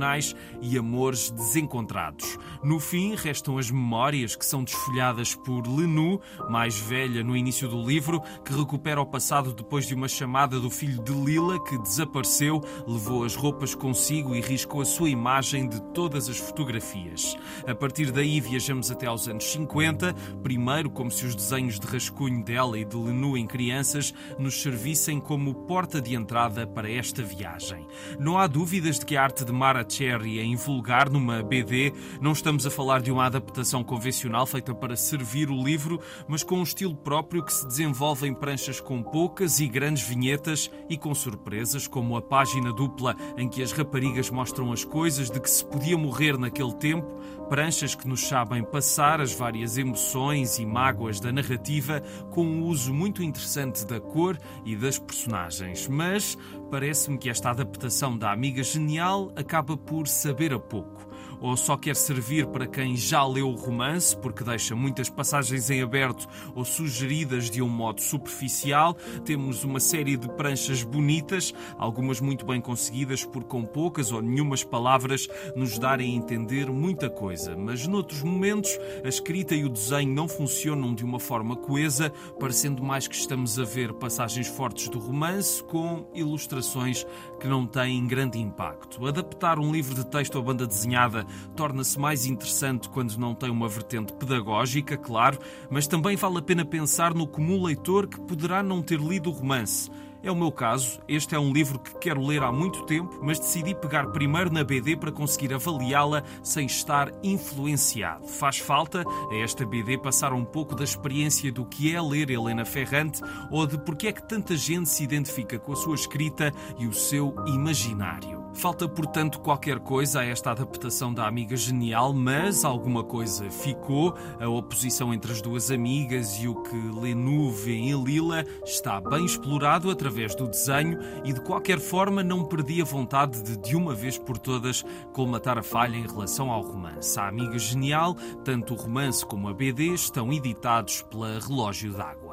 e 0.61 0.77
amores 0.77 1.31
desencontrados. 1.31 2.39
No 2.63 2.79
fim, 2.81 3.15
restam 3.15 3.59
as 3.59 3.71
memórias 3.71 4.37
que 4.37 4.45
são 4.45 4.65
desfolhadas 4.65 5.35
por 5.35 5.67
Lenu, 5.67 6.21
mais 6.49 6.79
velha 6.79 7.23
no 7.23 7.37
início 7.37 7.69
do 7.69 7.83
livro, 7.83 8.21
que 8.45 8.53
recupera 8.53 9.01
o 9.01 9.07
passado 9.07 9.53
depois 9.53 9.87
de 9.87 9.95
uma 9.95 10.09
chamada 10.09 10.59
do 10.59 10.71
filho 10.71 11.03
de 11.03 11.13
Lila 11.13 11.63
que 11.65 11.79
desapareceu, 11.79 12.61
levou 12.87 13.25
as 13.25 13.35
roupas 13.35 13.75
consigo 13.75 14.35
e 14.35 14.41
riscou 14.41 14.81
a 14.81 14.85
sua 14.85 15.11
imagem 15.11 15.69
de 15.69 15.81
todas 15.93 16.29
as 16.29 16.39
fotografias. 16.39 17.37
A 17.67 17.75
partir 17.75 18.11
daí 18.11 18.41
viajamos 18.41 18.91
até 18.91 19.07
aos 19.07 19.29
anos 19.29 19.45
50, 19.45 20.15
primeiro 20.43 20.91
como 20.91 21.11
se 21.11 21.27
os 21.27 21.35
desenhos 21.35 21.79
de 21.79 21.87
rascunho 21.87 22.43
dela 22.45 22.79
e 22.79 22.85
de 22.85 22.97
Lenu 22.97 23.37
em 23.37 23.47
crianças 23.47 24.13
nos 24.39 24.61
servissem 24.61 25.21
como 25.21 25.55
porta 25.55 26.01
de 26.01 26.15
entrada 26.15 26.67
para 26.67 26.91
esta 26.91 27.23
viagem. 27.23 27.87
Não 28.19 28.39
há 28.39 28.47
dúvidas 28.47 28.99
de 28.99 29.07
que 29.07 29.17
a 29.17 29.23
arte 29.23 29.45
de 29.45 29.53
Mara 29.53 29.85
Cherry 29.89 30.39
é 30.39 30.45
invulgar 30.45 31.11
numa 31.11 31.43
BD. 31.43 31.93
Não 32.21 32.33
estamos 32.33 32.67
a 32.67 32.71
falar 32.71 33.01
de 33.01 33.11
uma 33.11 33.27
adaptação 33.27 33.83
convencional 33.83 34.47
feita 34.47 34.75
para 34.75 34.97
servir 34.97 35.51
o 35.51 35.63
livro, 35.63 36.01
mas 36.29 36.43
com 36.43 36.59
um 36.59 36.63
estilo 36.63 36.95
próprio 36.95 37.45
que 37.45 37.53
se 37.53 37.67
desenvolve 37.67 38.27
em 38.27 38.35
pranchas 38.35 38.81
com 38.81 39.03
poucas 39.03 39.61
e 39.61 39.69
grandes 39.69 40.07
vinhetas 40.07 40.71
e 40.89 40.97
com 40.97 41.15
surpresas, 41.15 41.87
como 41.87 42.17
a 42.17 42.23
página 42.23 42.73
dupla 42.73 43.17
em 43.37 43.49
que 43.49 43.63
as 43.63 43.73
raparigas 43.73 44.31
mostram 44.31 44.73
as 44.73 44.85
coisas 44.85 45.31
de 45.31 45.41
que 45.41 45.51
se 45.51 45.65
podia 45.65 45.97
morrer 45.97 46.39
naquele 46.39 46.75
tempo, 46.75 47.07
pranchas 47.49 47.95
que 47.95 48.09
nos 48.09 48.27
sabem 48.27 48.63
passar 48.65 49.21
as 49.21 49.33
várias 49.33 49.79
emoções 49.79 50.59
e 50.59 50.67
mágoas 50.67 51.21
da 51.21 51.33
narrativa 51.33 52.03
com 52.31 52.45
um 52.45 52.65
uso 52.65 52.93
muito 52.93 53.23
interessante 53.23 53.87
da 53.87 54.01
cor 54.01 54.39
e 54.65 54.75
das 54.75 54.99
personagens. 54.99 55.89
Mas 55.89 56.37
parece-me 56.71 57.19
que 57.19 57.31
esta 57.31 57.51
adaptação 57.51 58.17
da 58.17 58.33
Amiga 58.33 58.63
Genial 58.63 59.33
acaba 59.37 59.77
por 59.77 60.09
saber 60.09 60.53
a 60.53 60.59
pouco 60.59 61.07
ou 61.41 61.57
só 61.57 61.77
quer 61.77 61.97
servir 61.97 62.47
para 62.47 62.67
quem 62.67 62.97
já 62.97 63.25
leu 63.27 63.49
o 63.49 63.55
romance, 63.55 64.17
porque 64.17 64.45
deixa 64.45 64.75
muitas 64.75 65.09
passagens 65.09 65.71
em 65.71 65.83
aberto 65.83 66.27
ou 66.55 66.65
sugeridas 66.65 67.51
de 67.51 67.63
um 67.63 67.69
modo 67.69 68.01
superficial. 68.01 68.95
Temos 69.25 69.65
uma 69.65 69.81
série 69.81 70.17
de 70.17 70.29
pranchas 70.29 70.83
bonitas, 70.83 71.53
algumas 71.79 72.21
muito 72.21 72.45
bem 72.45 72.61
conseguidas, 72.61 73.25
por 73.25 73.45
com 73.45 73.65
poucas 73.65 74.13
ou 74.13 74.23
nenhumas 74.23 74.65
palavras 74.65 75.29
nos 75.55 75.79
darem 75.79 76.13
a 76.13 76.17
entender 76.17 76.71
muita 76.71 77.09
coisa. 77.09 77.57
Mas 77.57 77.87
noutros 77.87 78.23
momentos, 78.23 78.79
a 79.05 79.09
escrita 79.09 79.55
e 79.55 79.65
o 79.65 79.69
desenho 79.69 80.13
não 80.13 80.29
funcionam 80.29 80.95
de 80.95 81.05
uma 81.05 81.21
forma 81.21 81.57
coesa, 81.57 82.13
parecendo 82.39 82.83
mais 82.83 83.07
que 83.09 83.15
estamos 83.15 83.59
a 83.59 83.65
ver 83.65 83.93
passagens 83.95 84.49
fortes 84.49 84.89
do 84.89 84.99
romance 84.99 85.63
com 85.65 86.07
ilustrações 86.15 87.07
que 87.39 87.47
não 87.47 87.67
têm 87.67 88.07
grande 88.07 88.39
impacto. 88.39 89.07
Adaptar 89.07 89.59
um 89.59 89.71
livro 89.73 89.95
de 89.95 90.07
texto 90.07 90.39
à 90.39 90.43
banda 90.43 90.67
desenhada 90.67 91.27
torna-se 91.55 91.99
mais 91.99 92.27
interessante 92.27 92.89
quando 92.89 93.17
não 93.17 93.35
tem 93.35 93.51
uma 93.51 93.69
vertente 93.69 94.13
pedagógica, 94.13 94.97
claro, 94.97 95.39
mas 95.71 95.87
também 95.87 96.17
vale 96.17 96.39
a 96.39 96.43
pena 96.43 96.65
pensar 96.65 97.15
no 97.15 97.27
comum 97.27 97.65
leitor 97.65 98.07
que 98.07 98.21
poderá 98.21 98.63
não 98.63 98.83
ter 98.83 99.01
lido 99.01 99.31
o 99.31 99.33
romance. 99.33 99.91
É 100.27 100.31
o 100.33 100.35
meu 100.35 100.51
caso. 100.51 100.99
Este 101.07 101.37
é 101.37 101.39
um 101.39 101.53
livro 101.53 101.79
que 101.79 101.97
quero 101.99 102.21
ler 102.21 102.43
há 102.43 102.51
muito 102.51 102.83
tempo, 102.83 103.21
mas 103.23 103.39
decidi 103.39 103.77
pegar 103.77 104.09
primeiro 104.09 104.53
na 104.53 104.65
BD 104.65 104.97
para 104.97 105.13
conseguir 105.13 105.55
avaliá-la 105.55 106.25
sem 106.43 106.67
estar 106.67 107.13
influenciado. 107.23 108.27
Faz 108.27 108.59
falta 108.59 109.05
a 109.31 109.37
esta 109.37 109.65
BD 109.65 109.97
passar 109.97 110.33
um 110.33 110.45
pouco 110.45 110.75
da 110.75 110.83
experiência 110.83 111.53
do 111.53 111.65
que 111.65 111.95
é 111.95 112.03
ler 112.03 112.29
Helena 112.29 112.65
Ferrante 112.65 113.23
ou 113.53 113.69
de 113.69 113.79
porque 113.79 114.09
é 114.09 114.13
que 114.13 114.29
tanta 114.29 114.57
gente 114.57 114.89
se 114.89 115.05
identifica 115.05 115.61
com 115.61 115.73
a 115.73 115.77
sua 115.77 115.95
escrita 115.95 116.53
e 116.77 116.89
o 116.89 116.93
seu 116.93 117.33
imaginário. 117.47 118.36
Falta, 118.57 118.89
portanto, 118.89 119.39
qualquer 119.41 119.79
coisa 119.79 120.21
a 120.21 120.25
esta 120.25 120.51
adaptação 120.51 121.13
da 121.13 121.27
Amiga 121.27 121.55
Genial, 121.55 122.15
mas 122.15 122.65
alguma 122.65 123.05
coisa 123.05 123.51
ficou. 123.51 124.15
A 124.41 124.49
oposição 124.49 125.13
entre 125.13 125.31
as 125.31 125.43
duas 125.43 125.71
amigas 125.71 126.39
e 126.41 126.49
o 126.49 126.63
que 126.63 126.75
Lenu 126.75 127.51
vê 127.51 127.75
em 127.75 128.03
Lila 128.03 128.47
está 128.65 128.99
bem 128.99 129.27
explorado 129.27 129.91
através 129.91 130.35
do 130.35 130.49
desenho 130.49 130.99
e, 131.23 131.35
de 131.35 131.41
qualquer 131.43 131.79
forma, 131.79 132.25
não 132.25 132.45
perdi 132.45 132.81
a 132.81 132.85
vontade 132.85 133.43
de, 133.43 133.59
de 133.59 133.77
uma 133.77 133.95
vez 133.95 134.19
por 134.19 134.39
todas, 134.39 134.83
colmatar 135.13 135.59
a 135.59 135.63
falha 135.63 135.97
em 135.97 136.07
relação 136.07 136.51
ao 136.51 136.63
romance. 136.63 137.21
A 137.21 137.29
Amiga 137.29 137.59
Genial, 137.59 138.15
tanto 138.43 138.73
o 138.73 138.77
romance 138.77 139.25
como 139.25 139.49
a 139.49 139.55
BD, 139.55 139.93
estão 139.93 140.33
editados 140.33 141.03
pela 141.03 141.39
Relógio 141.41 141.93
d'Água. 141.93 142.26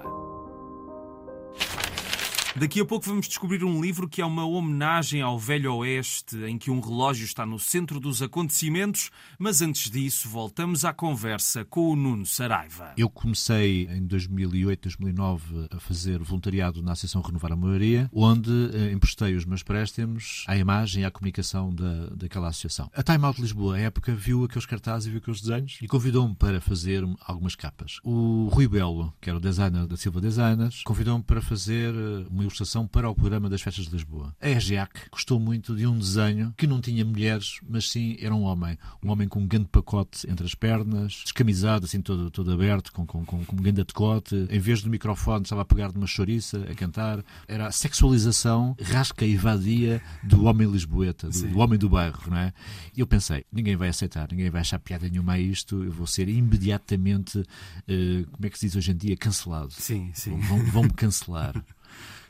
Daqui 2.55 2.79
a 2.79 2.85
pouco 2.85 3.07
vamos 3.07 3.27
descobrir 3.27 3.63
um 3.63 3.81
livro 3.81 4.07
que 4.07 4.21
é 4.21 4.25
uma 4.25 4.45
homenagem 4.45 5.23
ao 5.23 5.39
Velho 5.39 5.73
Oeste, 5.77 6.37
em 6.43 6.55
que 6.55 6.69
um 6.69 6.79
relógio 6.79 7.25
está 7.25 7.47
no 7.47 7.57
centro 7.57 7.99
dos 7.99 8.21
acontecimentos, 8.21 9.09
mas 9.39 9.63
antes 9.63 9.89
disso 9.89 10.29
voltamos 10.29 10.85
à 10.85 10.93
conversa 10.93 11.65
com 11.65 11.89
o 11.89 11.95
Nuno 11.95 12.27
Saraiva. 12.27 12.93
Eu 12.95 13.09
comecei 13.09 13.87
em 13.87 14.05
2008, 14.05 14.83
2009 14.83 15.67
a 15.71 15.79
fazer 15.79 16.19
voluntariado 16.19 16.83
na 16.83 16.91
Associação 16.91 17.23
Renovar 17.23 17.53
a 17.53 17.55
Moraria, 17.55 18.07
onde 18.13 18.51
eh, 18.51 18.91
emprestei 18.91 19.33
os 19.33 19.45
meus 19.45 19.63
préstimos 19.63 20.43
à 20.47 20.55
imagem 20.55 21.01
e 21.01 21.05
à 21.05 21.11
comunicação 21.11 21.73
da, 21.73 22.09
daquela 22.15 22.49
associação. 22.49 22.87
A 22.93 23.01
Time 23.01 23.25
Out 23.25 23.41
Lisboa, 23.41 23.77
à 23.77 23.79
época, 23.79 24.13
viu 24.13 24.43
aqueles 24.43 24.67
cartazes 24.67 25.07
e 25.07 25.09
viu 25.09 25.17
aqueles 25.17 25.41
desenhos 25.41 25.79
e 25.81 25.87
convidou-me 25.87 26.35
para 26.35 26.61
fazer 26.61 27.03
algumas 27.25 27.55
capas. 27.55 27.99
O 28.03 28.47
Rui 28.51 28.67
Belo, 28.67 29.11
que 29.19 29.27
era 29.27 29.39
o 29.39 29.41
designer 29.41 29.87
da 29.87 29.97
Silva 29.97 30.21
Designers, 30.21 30.83
convidou-me 30.83 31.23
para 31.23 31.41
fazer 31.41 31.91
eh, 31.95 32.42
uma 32.43 32.47
ilustração 32.47 32.85
para 32.85 33.09
o 33.09 33.15
programa 33.15 33.49
das 33.49 33.61
festas 33.61 33.85
de 33.85 33.91
Lisboa. 33.91 34.35
A 34.41 34.49
EGEAC 34.49 35.09
gostou 35.09 35.39
muito 35.39 35.75
de 35.75 35.87
um 35.87 35.97
desenho 35.97 36.53
que 36.57 36.67
não 36.67 36.81
tinha 36.81 37.05
mulheres, 37.05 37.59
mas 37.67 37.89
sim 37.89 38.17
era 38.19 38.35
um 38.35 38.43
homem. 38.43 38.77
Um 39.01 39.09
homem 39.09 39.27
com 39.27 39.39
um 39.39 39.47
grande 39.47 39.67
pacote 39.67 40.29
entre 40.29 40.45
as 40.45 40.53
pernas, 40.53 41.21
descamisado, 41.23 41.85
assim 41.85 42.01
todo, 42.01 42.29
todo 42.29 42.51
aberto, 42.51 42.91
com, 42.91 43.05
com, 43.05 43.25
com, 43.25 43.45
com 43.45 43.55
um 43.55 43.61
grande 43.61 43.83
decote. 43.83 44.47
Em 44.49 44.59
vez 44.59 44.81
do 44.81 44.89
microfone, 44.89 45.43
estava 45.43 45.61
a 45.61 45.65
pegar 45.65 45.91
de 45.91 45.97
uma 45.97 46.07
chouriça, 46.07 46.65
a 46.69 46.75
cantar. 46.75 47.23
Era 47.47 47.67
a 47.67 47.71
sexualização 47.71 48.75
rasca 48.81 49.25
e 49.25 49.37
vadia 49.37 50.01
do 50.23 50.45
homem 50.45 50.69
lisboeta, 50.69 51.29
do, 51.29 51.47
do 51.47 51.59
homem 51.59 51.79
do 51.79 51.89
bairro, 51.89 52.29
não 52.29 52.37
é? 52.37 52.53
E 52.95 52.99
eu 52.99 53.07
pensei, 53.07 53.45
ninguém 53.51 53.75
vai 53.75 53.89
aceitar, 53.89 54.27
ninguém 54.29 54.49
vai 54.49 54.61
achar 54.61 54.79
piada 54.79 55.07
nenhuma 55.07 55.33
a 55.33 55.39
isto, 55.39 55.83
eu 55.83 55.91
vou 55.91 56.07
ser 56.07 56.27
imediatamente, 56.27 57.39
uh, 57.39 58.31
como 58.31 58.45
é 58.45 58.49
que 58.49 58.59
se 58.59 58.67
diz 58.67 58.75
hoje 58.75 58.91
em 58.91 58.97
dia, 58.97 59.17
cancelado. 59.17 59.71
Sim, 59.71 60.11
sim. 60.13 60.37
Vão-me 60.39 60.69
vão 60.69 60.89
cancelar. 60.89 61.63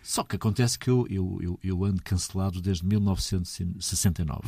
Só 0.03 0.24
que 0.24 0.36
acontece 0.36 0.77
que 0.77 0.89
eu, 0.89 1.07
eu, 1.10 1.39
eu, 1.41 1.60
eu, 1.63 1.86
ando 1.86 2.03
cancelado 2.03 2.62
desde 2.62 2.86
1969. 2.86 4.41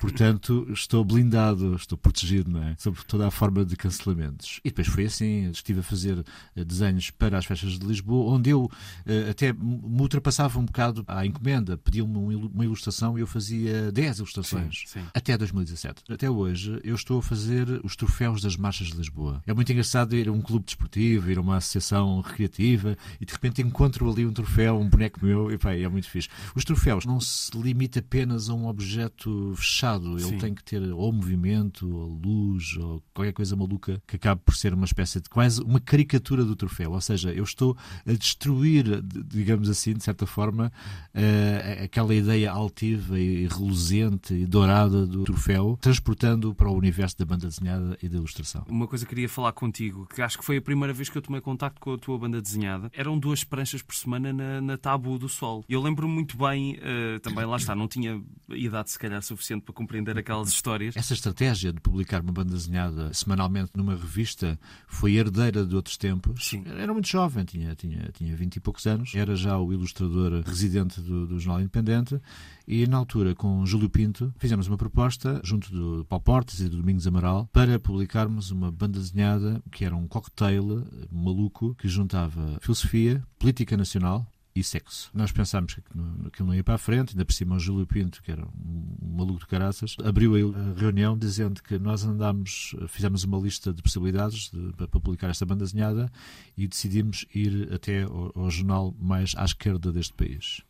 Portanto, 0.00 0.66
estou 0.72 1.04
blindado, 1.04 1.76
estou 1.76 1.96
protegido, 1.96 2.50
não 2.50 2.62
é? 2.62 2.74
Sobre 2.76 3.02
toda 3.04 3.26
a 3.26 3.30
forma 3.30 3.64
de 3.64 3.76
cancelamentos. 3.76 4.60
E 4.64 4.68
depois 4.68 4.88
foi 4.88 5.04
assim, 5.04 5.48
estive 5.50 5.80
a 5.80 5.82
fazer 5.82 6.24
eh, 6.56 6.64
desenhos 6.64 7.10
para 7.10 7.38
as 7.38 7.46
festas 7.46 7.78
de 7.78 7.86
Lisboa, 7.86 8.34
onde 8.34 8.50
eu 8.50 8.64
uh, 8.64 9.30
até 9.30 9.52
me 9.52 10.00
ultrapassava 10.00 10.58
um 10.58 10.64
bocado 10.64 11.04
à 11.06 11.24
encomenda. 11.24 11.78
Pediam-me 11.78 12.34
uma 12.34 12.64
ilustração 12.64 13.16
e 13.16 13.20
eu 13.20 13.26
fazia 13.26 13.92
10 13.92 14.18
ilustrações. 14.18 14.84
Sim, 14.86 15.00
sim. 15.00 15.06
Até 15.14 15.38
2017. 15.38 16.02
Até 16.10 16.28
hoje, 16.28 16.80
eu 16.82 16.96
estou 16.96 17.20
a 17.20 17.22
fazer 17.22 17.80
os 17.84 17.94
troféus 17.94 18.42
das 18.42 18.56
marchas 18.56 18.88
de 18.88 18.96
Lisboa. 18.96 19.42
É 19.46 19.54
muito 19.54 19.70
engraçado 19.70 20.16
ir 20.16 20.28
a 20.28 20.32
um 20.32 20.40
clube 20.40 20.64
desportivo, 20.64 21.30
ir 21.30 21.38
a 21.38 21.40
uma 21.40 21.56
associação 21.56 22.20
recreativa 22.20 22.96
e 23.20 23.24
de 23.24 23.32
repente 23.32 23.62
encontro 23.62 24.10
ali 24.10 24.26
um 24.26 24.32
troféu, 24.32 24.80
um 24.80 24.88
boneco 24.96 25.24
meu, 25.24 25.50
e 25.50 25.58
pá, 25.58 25.74
é 25.74 25.88
muito 25.88 26.08
fixe. 26.08 26.28
Os 26.54 26.64
troféus 26.64 27.04
não 27.04 27.20
se 27.20 27.56
limita 27.56 28.00
apenas 28.00 28.48
a 28.48 28.54
um 28.54 28.66
objeto 28.66 29.52
fechado, 29.56 30.12
ele 30.12 30.22
Sim. 30.22 30.38
tem 30.38 30.54
que 30.54 30.64
ter 30.64 30.82
ou 30.92 31.12
movimento, 31.12 31.88
ou 31.88 32.20
luz, 32.24 32.76
ou 32.78 33.02
qualquer 33.14 33.32
coisa 33.32 33.54
maluca 33.54 34.02
que 34.06 34.16
acabe 34.16 34.40
por 34.44 34.56
ser 34.56 34.72
uma 34.72 34.86
espécie 34.86 35.20
de 35.20 35.28
quase 35.28 35.62
uma 35.62 35.78
caricatura 35.78 36.44
do 36.44 36.56
troféu. 36.56 36.92
Ou 36.92 37.00
seja, 37.00 37.30
eu 37.32 37.44
estou 37.44 37.76
a 38.06 38.12
destruir, 38.12 39.02
digamos 39.02 39.68
assim, 39.68 39.92
de 39.92 40.02
certa 40.02 40.26
forma, 40.26 40.72
uh, 41.14 41.84
aquela 41.84 42.14
ideia 42.14 42.50
altiva 42.50 43.18
e 43.18 43.46
reluzente 43.46 44.34
e 44.34 44.46
dourada 44.46 45.06
do 45.06 45.24
troféu, 45.24 45.78
transportando 45.80 46.54
para 46.54 46.68
o 46.68 46.76
universo 46.76 47.18
da 47.18 47.24
banda 47.24 47.46
desenhada 47.46 47.98
e 48.02 48.08
da 48.08 48.16
ilustração. 48.16 48.64
Uma 48.68 48.86
coisa 48.86 49.04
que 49.04 49.10
queria 49.10 49.28
falar 49.28 49.52
contigo, 49.52 50.06
que 50.06 50.22
acho 50.22 50.38
que 50.38 50.44
foi 50.44 50.56
a 50.56 50.62
primeira 50.62 50.92
vez 50.92 51.08
que 51.08 51.18
eu 51.18 51.22
tomei 51.22 51.40
contacto 51.40 51.80
com 51.80 51.92
a 51.92 51.98
tua 51.98 52.18
banda 52.18 52.40
desenhada, 52.40 52.90
eram 52.94 53.18
duas 53.18 53.44
pranchas 53.44 53.82
por 53.82 53.94
semana 53.94 54.32
na, 54.32 54.60
na 54.60 54.78
Tabu 54.86 55.18
do 55.18 55.28
Sol. 55.28 55.64
Eu 55.68 55.82
lembro-me 55.82 56.14
muito 56.14 56.36
bem, 56.38 56.76
uh, 56.76 57.18
também 57.18 57.44
lá 57.44 57.56
está, 57.56 57.74
não 57.74 57.88
tinha 57.88 58.22
idade 58.50 58.88
se 58.88 58.96
calhar 58.96 59.20
suficiente 59.20 59.64
para 59.64 59.74
compreender 59.74 60.16
aquelas 60.16 60.48
histórias. 60.48 60.96
Essa 60.96 61.12
estratégia 61.12 61.72
de 61.72 61.80
publicar 61.80 62.22
uma 62.22 62.30
banda 62.30 62.52
desenhada 62.52 63.12
semanalmente 63.12 63.72
numa 63.74 63.96
revista 63.96 64.56
foi 64.86 65.14
herdeira 65.16 65.66
de 65.66 65.74
outros 65.74 65.96
tempos. 65.96 66.46
Sim. 66.46 66.62
Era 66.78 66.92
muito 66.92 67.08
jovem, 67.08 67.44
tinha, 67.44 67.74
tinha, 67.74 68.10
tinha 68.12 68.36
20 68.36 68.54
e 68.54 68.60
poucos 68.60 68.86
anos, 68.86 69.12
era 69.12 69.34
já 69.34 69.58
o 69.58 69.72
ilustrador 69.72 70.44
residente 70.46 71.00
do, 71.00 71.26
do 71.26 71.40
Jornal 71.40 71.62
Independente 71.62 72.20
e 72.68 72.86
na 72.86 72.96
altura 72.96 73.34
com 73.34 73.66
Júlio 73.66 73.90
Pinto 73.90 74.32
fizemos 74.38 74.68
uma 74.68 74.76
proposta 74.76 75.40
junto 75.42 75.68
do 75.72 76.04
Paulo 76.04 76.22
Portes 76.22 76.60
e 76.60 76.68
do 76.68 76.76
Domingos 76.76 77.08
Amaral 77.08 77.48
para 77.52 77.80
publicarmos 77.80 78.52
uma 78.52 78.70
banda 78.70 79.00
desenhada 79.00 79.60
que 79.72 79.84
era 79.84 79.96
um 79.96 80.06
cocktail 80.06 80.86
maluco 81.10 81.74
que 81.74 81.88
juntava 81.88 82.58
filosofia, 82.60 83.20
política 83.36 83.76
nacional, 83.76 84.24
e 84.56 84.64
sexo. 84.64 85.10
Nós 85.12 85.30
pensámos 85.30 85.74
que 85.74 85.82
aquilo 86.26 86.48
não 86.48 86.54
ia 86.54 86.64
para 86.64 86.74
a 86.74 86.78
frente, 86.78 87.10
ainda 87.10 87.24
por 87.24 87.32
cima 87.32 87.56
o 87.56 87.60
Júlio 87.60 87.86
Pinto, 87.86 88.22
que 88.22 88.32
era 88.32 88.42
um 88.42 89.16
maluco 89.16 89.40
de 89.40 89.46
caraças, 89.46 89.96
abriu 90.02 90.34
a 90.34 90.80
reunião 90.80 91.16
dizendo 91.16 91.62
que 91.62 91.78
nós 91.78 92.04
andámos, 92.04 92.74
fizemos 92.88 93.24
uma 93.24 93.38
lista 93.38 93.72
de 93.72 93.82
possibilidades 93.82 94.50
de, 94.50 94.72
para 94.72 94.88
publicar 94.88 95.28
esta 95.28 95.44
banda 95.44 95.64
desenhada 95.64 96.10
e 96.56 96.66
decidimos 96.66 97.26
ir 97.34 97.72
até 97.72 98.04
ao, 98.04 98.32
ao 98.34 98.50
jornal 98.50 98.94
mais 98.98 99.34
à 99.36 99.44
esquerda 99.44 99.92
deste 99.92 100.14
país. 100.14 100.62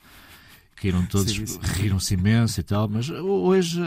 Caíram 0.76 1.07
todos, 1.07 1.57
riram-se 1.78 2.12
imenso 2.12 2.61
e 2.61 2.62
tal, 2.62 2.87
mas 2.87 3.09
hoje, 3.09 3.81
uh, 3.81 3.87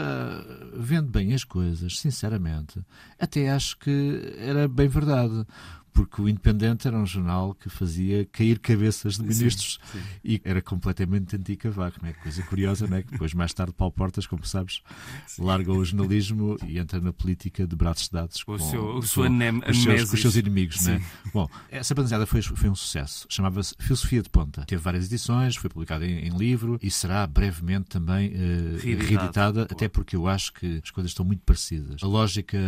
vendo 0.74 1.08
bem 1.08 1.32
as 1.34 1.44
coisas, 1.44 2.00
sinceramente, 2.00 2.80
até 3.16 3.48
acho 3.48 3.78
que 3.78 4.34
era 4.38 4.66
bem 4.66 4.88
verdade 4.88 5.46
porque 5.92 6.20
o 6.20 6.28
Independente 6.28 6.86
era 6.86 6.96
um 6.96 7.06
jornal 7.06 7.54
que 7.54 7.68
fazia 7.68 8.24
cair 8.26 8.58
cabeças 8.58 9.16
de 9.16 9.22
ministros 9.22 9.78
sim, 9.90 9.98
sim. 9.98 10.04
e 10.24 10.40
era 10.44 10.62
completamente 10.62 11.36
anti-Cavaco, 11.36 11.98
não 12.02 12.08
é? 12.08 12.12
Coisa 12.12 12.42
curiosa, 12.42 12.86
não 12.86 12.96
é? 12.96 13.02
Que 13.02 13.12
depois, 13.12 13.34
mais 13.34 13.52
tarde, 13.52 13.72
Paulo 13.72 13.92
Portas, 13.92 14.26
como 14.26 14.44
sabes, 14.44 14.82
sim. 15.26 15.42
larga 15.42 15.72
o 15.72 15.84
jornalismo 15.84 16.56
e 16.66 16.78
entra 16.78 17.00
na 17.00 17.12
política 17.12 17.66
de 17.66 17.76
braços 17.76 18.08
dados 18.08 18.42
com, 18.42 18.52
o 18.52 18.58
seu, 18.58 18.96
o 18.96 19.02
seu 19.02 19.24
com, 19.24 19.70
os 19.70 19.82
seus, 19.82 20.10
com 20.10 20.14
os 20.14 20.20
seus 20.20 20.36
inimigos, 20.36 20.84
não 20.84 20.94
é? 20.94 21.02
Bom, 21.32 21.48
essa 21.70 21.94
bandeirada 21.94 22.26
foi, 22.26 22.42
foi 22.42 22.68
um 22.68 22.74
sucesso. 22.74 23.26
Chamava-se 23.28 23.74
Filosofia 23.78 24.22
de 24.22 24.28
Ponta. 24.28 24.64
Teve 24.66 24.82
várias 24.82 25.06
edições, 25.06 25.56
foi 25.56 25.70
publicada 25.70 26.06
em, 26.06 26.26
em 26.26 26.36
livro 26.36 26.78
e 26.82 26.90
será 26.90 27.26
brevemente 27.26 27.88
também 27.88 28.28
uh, 28.28 28.78
reeditada, 28.82 29.62
até 29.62 29.88
porque 29.88 30.16
eu 30.16 30.26
acho 30.26 30.52
que 30.52 30.80
as 30.82 30.90
coisas 30.90 31.10
estão 31.10 31.24
muito 31.24 31.42
parecidas. 31.42 32.02
A 32.02 32.06
lógica 32.06 32.58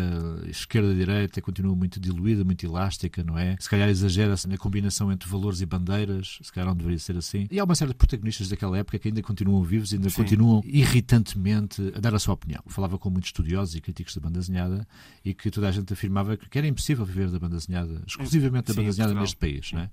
esquerda-direita 0.48 1.40
continua 1.40 1.74
muito 1.74 2.00
diluída, 2.00 2.44
muito 2.44 2.64
elástica 2.64 3.11
não 3.24 3.36
é? 3.36 3.56
Se 3.58 3.68
calhar 3.68 3.88
exagera-se 3.88 4.48
na 4.48 4.56
combinação 4.56 5.10
entre 5.10 5.28
valores 5.28 5.60
e 5.60 5.66
bandeiras, 5.66 6.38
se 6.40 6.52
calhar 6.52 6.68
não 6.68 6.76
deveria 6.76 6.98
ser 6.98 7.16
assim. 7.16 7.46
E 7.50 7.58
há 7.58 7.64
uma 7.64 7.74
série 7.74 7.90
de 7.90 7.96
protagonistas 7.96 8.48
daquela 8.48 8.78
época 8.78 8.98
que 8.98 9.08
ainda 9.08 9.22
continuam 9.22 9.62
vivos 9.62 9.92
e 9.92 9.96
ainda 9.96 10.08
Sim. 10.08 10.16
continuam 10.22 10.62
irritantemente 10.64 11.92
a 11.94 12.00
dar 12.00 12.14
a 12.14 12.18
sua 12.18 12.34
opinião. 12.34 12.62
Falava 12.68 12.98
com 12.98 13.10
muitos 13.10 13.28
estudiosos 13.28 13.74
e 13.74 13.80
críticos 13.80 14.14
da 14.14 14.20
banda 14.20 14.38
desenhada 14.38 14.86
e 15.24 15.34
que 15.34 15.50
toda 15.50 15.68
a 15.68 15.72
gente 15.72 15.92
afirmava 15.92 16.36
que 16.36 16.56
era 16.56 16.66
impossível 16.66 17.04
viver 17.04 17.28
da 17.30 17.38
banda 17.38 17.56
desenhada, 17.56 18.02
exclusivamente 18.06 18.68
da 18.68 18.74
banda 18.74 18.88
desenhada 18.88 19.14
neste 19.14 19.36
país, 19.36 19.72
não 19.72 19.80
é? 19.80 19.90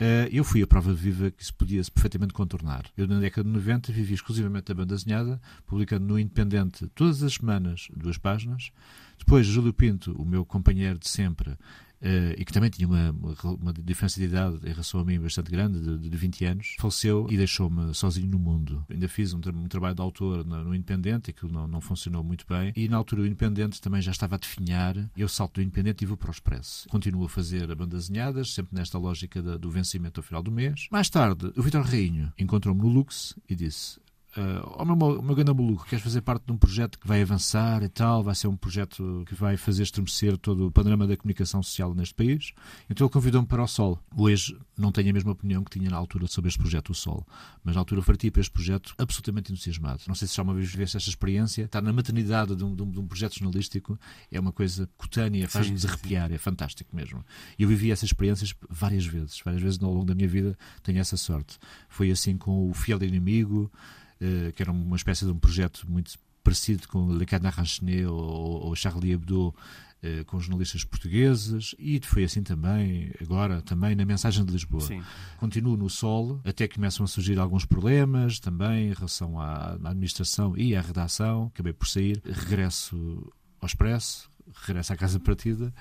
Uh, 0.00 0.24
eu 0.32 0.42
fui 0.42 0.62
a 0.62 0.66
prova 0.66 0.94
viva 0.94 1.30
que 1.30 1.42
isso 1.42 1.52
podia-se 1.52 1.90
perfeitamente 1.90 2.32
contornar. 2.32 2.86
Eu, 2.96 3.06
na 3.06 3.20
década 3.20 3.46
de 3.46 3.54
90, 3.54 3.92
vivi 3.92 4.14
exclusivamente 4.14 4.68
da 4.68 4.74
banda 4.74 4.94
desenhada, 4.94 5.38
publicando 5.66 6.06
no 6.06 6.18
Independente 6.18 6.86
todas 6.94 7.22
as 7.22 7.34
semanas 7.34 7.88
duas 7.94 8.16
páginas. 8.16 8.72
Depois, 9.18 9.46
Júlio 9.46 9.74
Pinto, 9.74 10.12
o 10.12 10.24
meu 10.24 10.42
companheiro 10.42 10.98
de 10.98 11.06
sempre, 11.06 11.54
Uh, 12.00 12.32
e 12.38 12.44
que 12.46 12.52
também 12.52 12.70
tinha 12.70 12.88
uma, 12.88 13.10
uma, 13.60 13.72
diferença 13.74 14.18
de 14.18 14.26
idade 14.26 14.58
em 14.64 14.70
relação 14.70 15.00
a 15.00 15.04
mim 15.04 15.20
bastante 15.20 15.50
grande, 15.50 15.80
de, 15.80 16.08
de 16.08 16.16
20 16.16 16.44
anos, 16.46 16.76
faleceu 16.78 17.26
e 17.30 17.36
deixou-me 17.36 17.94
sozinho 17.94 18.26
no 18.28 18.38
mundo. 18.38 18.84
Ainda 18.90 19.06
fiz 19.06 19.34
um, 19.34 19.40
um 19.54 19.68
trabalho 19.68 19.94
de 19.94 20.00
autor 20.00 20.44
no, 20.44 20.64
no 20.64 20.74
Independente, 20.74 21.32
que 21.32 21.46
não, 21.46 21.68
não 21.68 21.80
funcionou 21.80 22.24
muito 22.24 22.46
bem, 22.48 22.72
e 22.74 22.88
na 22.88 22.96
altura 22.96 23.22
o 23.22 23.26
Independente 23.26 23.80
também 23.82 24.00
já 24.00 24.12
estava 24.12 24.36
a 24.36 24.38
definhar. 24.38 24.96
Eu 25.14 25.28
salto 25.28 25.56
do 25.56 25.62
Independente 25.62 26.02
e 26.02 26.06
vou 26.06 26.16
para 26.16 26.28
o 26.28 26.32
Expresso. 26.32 26.88
Continuo 26.88 27.26
a 27.26 27.28
fazer 27.28 27.74
desenhadas, 27.86 28.54
sempre 28.54 28.74
nesta 28.74 28.98
lógica 28.98 29.42
da, 29.42 29.56
do 29.56 29.70
vencimento 29.70 30.20
ao 30.20 30.24
final 30.24 30.42
do 30.42 30.50
mês. 30.50 30.88
Mais 30.90 31.10
tarde, 31.10 31.52
o 31.56 31.62
Vitor 31.62 31.82
Rainho 31.82 32.32
encontrou-me 32.38 32.80
no 32.80 32.88
Lux 32.88 33.36
e 33.48 33.54
disse: 33.54 34.00
Uh, 34.36 34.76
oh 34.78 34.84
meu, 34.84 35.22
meu 35.22 35.34
grande 35.34 35.52
maluco, 35.52 35.84
queres 35.86 36.04
fazer 36.04 36.20
parte 36.20 36.44
de 36.46 36.52
um 36.52 36.56
projeto 36.56 36.98
que 37.00 37.08
vai 37.08 37.20
avançar 37.20 37.82
e 37.82 37.88
tal, 37.88 38.22
vai 38.22 38.34
ser 38.34 38.46
um 38.46 38.56
projeto 38.56 39.24
que 39.26 39.34
vai 39.34 39.56
fazer 39.56 39.82
estremecer 39.82 40.38
todo 40.38 40.68
o 40.68 40.70
panorama 40.70 41.04
da 41.04 41.16
comunicação 41.16 41.60
social 41.62 41.92
neste 41.94 42.14
país. 42.14 42.52
Então 42.88 43.06
ele 43.06 43.12
convidou-me 43.12 43.46
para 43.46 43.60
o 43.60 43.66
Sol. 43.66 43.98
Hoje 44.16 44.56
não 44.78 44.92
tenho 44.92 45.10
a 45.10 45.12
mesma 45.12 45.32
opinião 45.32 45.64
que 45.64 45.70
tinha 45.70 45.90
na 45.90 45.96
altura 45.96 46.28
sobre 46.28 46.48
este 46.48 46.60
projeto, 46.60 46.90
o 46.90 46.94
Sol, 46.94 47.26
mas 47.64 47.74
na 47.74 47.80
altura 47.80 48.02
parti 48.02 48.30
para 48.30 48.40
este 48.40 48.52
projeto 48.52 48.94
absolutamente 48.98 49.52
entusiasmado. 49.52 50.02
Não 50.06 50.14
sei 50.14 50.28
se 50.28 50.36
já 50.36 50.42
uma 50.44 50.54
vez 50.54 50.70
viveste 50.70 50.96
esta 50.96 51.10
experiência, 51.10 51.62
estar 51.64 51.82
na 51.82 51.92
maternidade 51.92 52.54
de 52.54 52.62
um, 52.62 52.74
de 52.74 52.82
um, 52.82 52.90
de 52.90 53.00
um 53.00 53.06
projeto 53.08 53.36
jornalístico 53.36 53.98
é 54.30 54.38
uma 54.38 54.52
coisa 54.52 54.88
cutânea, 54.96 55.48
faz-nos 55.48 55.84
arrepiar, 55.84 56.30
é 56.30 56.38
fantástico 56.38 56.94
mesmo. 56.94 57.24
E 57.58 57.64
eu 57.64 57.68
vivi 57.68 57.90
essas 57.90 58.10
experiências 58.10 58.54
várias 58.68 59.04
vezes, 59.04 59.40
várias 59.44 59.60
vezes 59.60 59.82
ao 59.82 59.92
longo 59.92 60.06
da 60.06 60.14
minha 60.14 60.28
vida 60.28 60.56
tenho 60.84 61.00
essa 61.00 61.16
sorte. 61.16 61.58
Foi 61.88 62.12
assim 62.12 62.36
com 62.36 62.70
o 62.70 62.74
Fiel 62.74 63.02
Inimigo, 63.02 63.70
que 64.54 64.62
era 64.62 64.70
uma 64.70 64.96
espécie 64.96 65.24
de 65.24 65.30
um 65.30 65.38
projeto 65.38 65.90
muito 65.90 66.18
parecido 66.42 66.88
com 66.88 67.12
Le 67.12 67.26
Canard 67.26 67.60
Enchaîné 67.60 68.06
ou, 68.06 68.66
ou 68.66 68.76
Charlie 68.76 69.12
Hebdo, 69.12 69.54
eh, 70.02 70.24
com 70.24 70.40
jornalistas 70.40 70.82
portugueses 70.82 71.74
e 71.78 72.00
foi 72.02 72.24
assim 72.24 72.42
também, 72.42 73.12
agora 73.20 73.60
também 73.60 73.94
na 73.94 74.06
Mensagem 74.06 74.42
de 74.46 74.50
Lisboa. 74.50 74.80
Sim. 74.80 75.02
Continuo 75.36 75.76
no 75.76 75.90
Sol, 75.90 76.40
até 76.42 76.66
começam 76.66 77.04
a 77.04 77.06
surgir 77.06 77.38
alguns 77.38 77.66
problemas 77.66 78.40
também 78.40 78.88
em 78.88 78.92
relação 78.94 79.38
à, 79.38 79.78
à 79.82 79.90
administração 79.90 80.56
e 80.56 80.74
à 80.74 80.80
redação. 80.80 81.50
Acabei 81.52 81.74
por 81.74 81.86
sair, 81.86 82.22
regresso 82.24 83.30
ao 83.60 83.66
Expresso, 83.66 84.30
regressa 84.54 84.94
à 84.94 84.96
casa 84.96 85.18
partida 85.18 85.72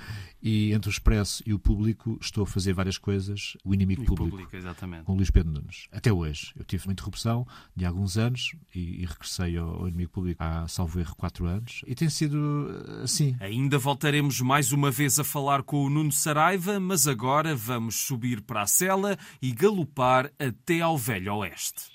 e 0.42 0.72
entre 0.74 0.90
o 0.90 0.92
Expresso 0.92 1.44
e 1.46 1.54
o 1.54 1.60
Público 1.60 2.18
estou 2.22 2.44
a 2.44 2.48
fazer 2.48 2.74
várias 2.74 2.98
coisas, 2.98 3.58
o 3.64 3.74
inimigo 3.74 4.06
público, 4.06 4.30
público 4.32 4.56
exatamente. 4.56 5.04
com 5.04 5.14
o 5.14 5.16
Luís 5.16 5.30
Pedro 5.30 5.52
Nunes. 5.52 5.88
Até 5.92 6.12
hoje. 6.12 6.54
Eu 6.56 6.64
tive 6.64 6.86
uma 6.86 6.94
interrupção 6.94 7.46
de 7.76 7.86
alguns 7.86 8.18
anos 8.18 8.56
e, 8.74 9.02
e 9.02 9.06
regressei 9.06 9.58
ao, 9.58 9.82
ao, 9.82 9.88
inimigo 9.88 10.12
público 10.12 10.42
há, 10.42 10.68
salvo 10.68 11.00
erro, 11.00 11.16
quatro 11.16 11.46
anos 11.46 11.82
e 11.86 11.96
tem 11.96 12.10
sido 12.10 12.70
eh, 13.00 13.04
assim. 13.04 13.36
Ainda 13.40 13.78
voltaremos 13.78 14.42
mais 14.42 14.72
uma 14.72 14.92
vez 14.92 15.20
a 15.20 15.24
falar 15.24 15.64
com 15.64 15.84
o 15.84 15.90
Nuno 15.90 16.12
Saraiva, 16.12 16.80
mas 16.80 17.08
agora 17.08 17.56
vamos 17.56 17.96
subir 17.96 18.42
para 18.42 18.62
a 18.62 18.68
cela 18.68 19.18
e 19.42 19.52
galopar 19.52 20.32
até 20.40 20.82
ao 20.82 20.98
Velho 20.98 21.36
Oeste. 21.36 21.90